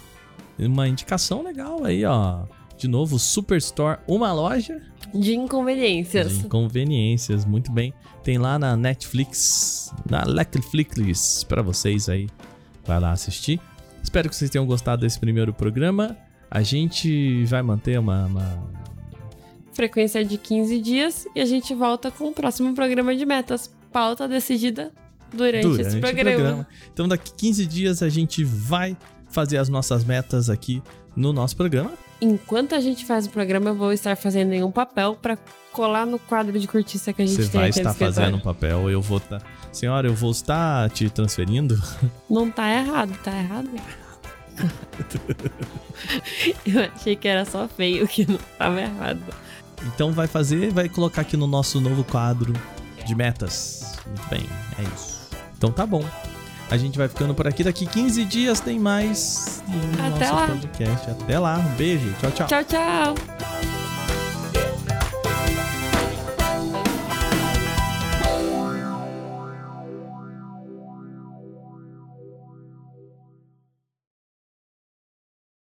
Uma 0.58 0.88
indicação 0.88 1.42
legal 1.42 1.84
aí, 1.84 2.04
ó 2.04 2.44
De 2.76 2.88
novo, 2.88 3.18
Superstore, 3.18 3.98
uma 4.08 4.32
loja 4.32 4.80
de 5.14 5.34
inconveniências. 5.34 6.38
De 6.38 6.46
inconveniências, 6.46 7.44
muito 7.44 7.70
bem. 7.72 7.92
Tem 8.22 8.38
lá 8.38 8.58
na 8.58 8.76
Netflix, 8.76 9.92
na 10.08 10.24
Netflix 10.24 11.44
para 11.44 11.62
vocês 11.62 12.08
aí. 12.08 12.28
Vai 12.84 13.00
lá 13.00 13.12
assistir. 13.12 13.60
Espero 14.02 14.28
que 14.28 14.36
vocês 14.36 14.50
tenham 14.50 14.66
gostado 14.66 15.02
desse 15.02 15.18
primeiro 15.18 15.52
programa. 15.52 16.16
A 16.50 16.62
gente 16.62 17.44
vai 17.44 17.62
manter 17.62 17.98
uma, 17.98 18.26
uma... 18.26 18.68
frequência 19.72 20.24
de 20.24 20.38
15 20.38 20.78
dias 20.80 21.26
e 21.34 21.40
a 21.40 21.44
gente 21.44 21.74
volta 21.74 22.10
com 22.10 22.28
o 22.28 22.32
próximo 22.32 22.74
programa 22.74 23.14
de 23.14 23.26
metas. 23.26 23.70
Pauta 23.92 24.26
decidida 24.26 24.92
durante, 25.32 25.62
durante 25.62 25.86
esse 25.88 26.00
programa. 26.00 26.36
programa. 26.36 26.68
Então, 26.92 27.06
daqui 27.06 27.32
15 27.36 27.66
dias 27.66 28.02
a 28.02 28.08
gente 28.08 28.44
vai 28.44 28.96
fazer 29.28 29.58
as 29.58 29.68
nossas 29.68 30.04
metas 30.04 30.48
aqui 30.48 30.82
no 31.14 31.32
nosso 31.32 31.56
programa. 31.56 31.92
Enquanto 32.20 32.74
a 32.74 32.80
gente 32.80 33.06
faz 33.06 33.26
o 33.26 33.30
programa, 33.30 33.70
eu 33.70 33.74
vou 33.74 33.92
estar 33.92 34.16
fazendo 34.16 34.52
em 34.52 34.62
um 34.62 34.70
papel 34.70 35.16
para 35.20 35.38
colar 35.72 36.04
no 36.04 36.18
quadro 36.18 36.58
de 36.58 36.66
cortiça 36.66 37.12
que 37.12 37.22
a 37.22 37.26
gente 37.26 37.42
Você 37.42 37.48
tem 37.48 37.60
vai 37.60 37.70
estar 37.70 37.94
fazendo 37.94 38.36
um 38.36 38.40
papel, 38.40 38.90
eu 38.90 39.00
vou 39.00 39.18
estar. 39.18 39.40
Tá... 39.40 39.46
Senhora, 39.72 40.08
eu 40.08 40.14
vou 40.14 40.32
estar 40.32 40.90
te 40.90 41.08
transferindo? 41.08 41.80
Não 42.28 42.50
tá 42.50 42.68
errado, 42.68 43.16
tá 43.22 43.30
errado. 43.30 43.70
eu 46.66 46.82
achei 46.82 47.14
que 47.14 47.28
era 47.28 47.44
só 47.44 47.68
feio, 47.68 48.08
que 48.08 48.28
não 48.28 48.40
tava 48.58 48.80
errado. 48.80 49.22
Então 49.86 50.10
vai 50.10 50.26
fazer, 50.26 50.72
vai 50.72 50.88
colocar 50.88 51.20
aqui 51.20 51.36
no 51.36 51.46
nosso 51.46 51.80
novo 51.80 52.02
quadro 52.02 52.52
de 53.06 53.14
metas. 53.14 53.96
Muito 54.04 54.28
bem, 54.28 54.44
é 54.80 54.82
isso. 54.82 55.30
Então 55.56 55.70
tá 55.70 55.86
bom. 55.86 56.04
A 56.70 56.76
gente 56.76 56.98
vai 56.98 57.08
ficando 57.08 57.34
por 57.34 57.46
aqui. 57.46 57.64
Daqui 57.64 57.86
15 57.86 58.24
dias 58.24 58.60
tem 58.60 58.78
mais 58.78 59.62
no 59.66 60.06
Até 60.06 60.28
nosso 60.28 60.34
lá. 60.34 60.46
podcast. 60.48 61.10
Até 61.10 61.38
lá. 61.38 61.58
Um 61.58 61.76
beijo. 61.76 62.12
Tchau, 62.20 62.30
tchau. 62.30 62.46
Tchau, 62.46 62.64
tchau. 62.64 63.77